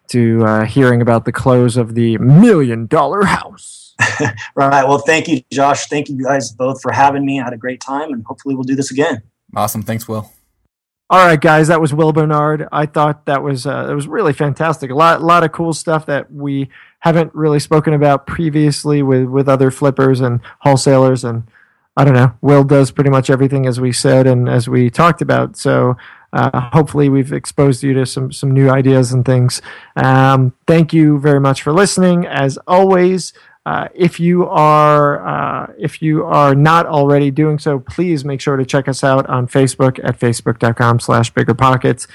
[0.10, 3.82] to uh, hearing about the close of the million dollar house.
[4.56, 4.88] Right.
[4.88, 5.88] Well, thank you, Josh.
[5.88, 7.40] Thank you guys both for having me.
[7.40, 9.22] I had a great time, and hopefully we'll do this again.
[9.56, 9.82] Awesome.
[9.82, 10.32] Thanks, Will.
[11.10, 12.68] All right, guys, that was Will Barnard.
[12.72, 14.90] I thought that was uh, it was really fantastic.
[14.90, 16.70] A lot, lot of cool stuff that we
[17.00, 21.24] haven't really spoken about previously with with other flippers and wholesalers.
[21.24, 21.44] And
[21.96, 25.22] I don't know, Will does pretty much everything as we said and as we talked
[25.22, 25.56] about.
[25.56, 25.96] So
[26.34, 29.62] uh, hopefully, we've exposed you to some some new ideas and things.
[29.96, 32.26] Um, thank you very much for listening.
[32.26, 33.34] As always.
[33.66, 38.58] Uh, if you are uh, if you are not already doing so, please make sure
[38.58, 42.06] to check us out on Facebook at facebook.com slash bigger pockets.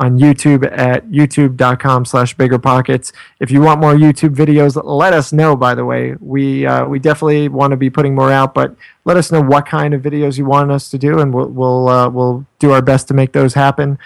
[0.00, 3.12] On YouTube at youtube.com slash bigger pockets.
[3.38, 6.16] If you want more YouTube videos, let us know, by the way.
[6.20, 9.66] We, uh, we definitely want to be putting more out, but let us know what
[9.66, 12.82] kind of videos you want us to do, and we'll, we'll, uh, we'll do our
[12.82, 13.98] best to make those happen.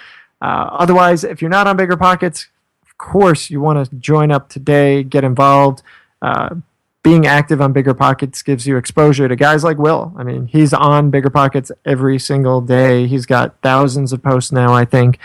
[0.42, 2.48] Uh, otherwise, if you're not on Bigger Pockets,
[2.82, 5.82] of course, you want to join up today, get involved.
[6.20, 6.56] Uh,
[7.02, 10.12] being active on Bigger Pockets gives you exposure to guys like Will.
[10.18, 13.06] I mean, he's on Bigger Pockets every single day.
[13.06, 15.18] He's got thousands of posts now, I think.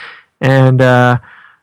[0.43, 1.17] And, uh,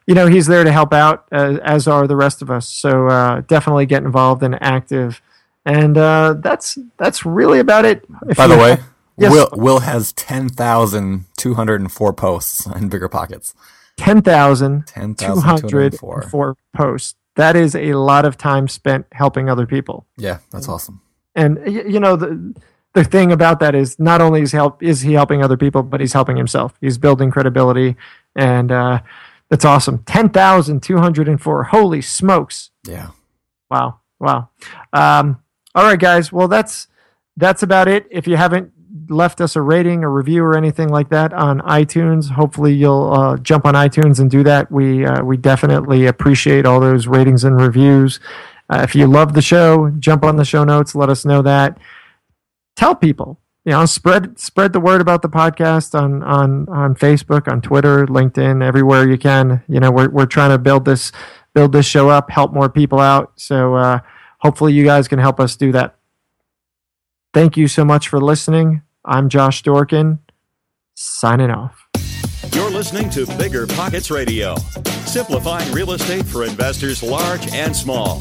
[0.07, 2.69] you know, he's there to help out, uh, as are the rest of us.
[2.69, 5.23] So uh, definitely get involved and active.
[5.65, 8.05] And uh, that's that's really about it.
[8.29, 8.79] If By the way,
[9.19, 9.31] yes.
[9.31, 13.55] Will Will has ten thousand two hundred and four posts in Bigger Pockets.
[13.99, 19.67] Ten thousand two hundred four posts that is a lot of time spent helping other
[19.67, 20.07] people.
[20.17, 21.01] Yeah, that's awesome.
[21.35, 22.55] And you know the
[22.93, 26.01] the thing about that is not only is help is he helping other people, but
[26.01, 26.75] he's helping himself.
[26.81, 27.97] He's building credibility,
[28.37, 29.01] and uh,
[29.49, 30.03] that's awesome.
[30.05, 31.65] Ten thousand two hundred and four.
[31.65, 32.71] Holy smokes!
[32.87, 33.11] Yeah.
[33.71, 34.01] Wow.
[34.19, 34.51] Wow.
[34.93, 35.43] Um,
[35.75, 36.33] all right, guys.
[36.33, 36.89] Well, that's
[37.37, 38.07] that's about it.
[38.11, 38.73] If you haven't
[39.09, 43.37] left us a rating, a review, or anything like that on iTunes, hopefully you'll uh,
[43.39, 44.71] jump on iTunes and do that.
[44.71, 48.21] We uh, we definitely appreciate all those ratings and reviews.
[48.69, 50.95] Uh, if you love the show, jump on the show notes.
[50.95, 51.79] Let us know that.
[52.77, 57.51] Tell people, you know, spread spread the word about the podcast on on on Facebook,
[57.51, 59.63] on Twitter, LinkedIn, everywhere you can.
[59.69, 61.13] You know, we're we're trying to build this
[61.53, 63.33] build this show up, help more people out.
[63.37, 64.01] So uh,
[64.39, 65.97] hopefully you guys can help us do that.
[67.35, 68.83] Thank you so much for listening.
[69.05, 70.19] I'm Josh Dorkin,
[70.95, 71.87] signing off.
[72.53, 74.57] You're listening to Bigger Pockets Radio,
[75.05, 78.21] simplifying real estate for investors large and small.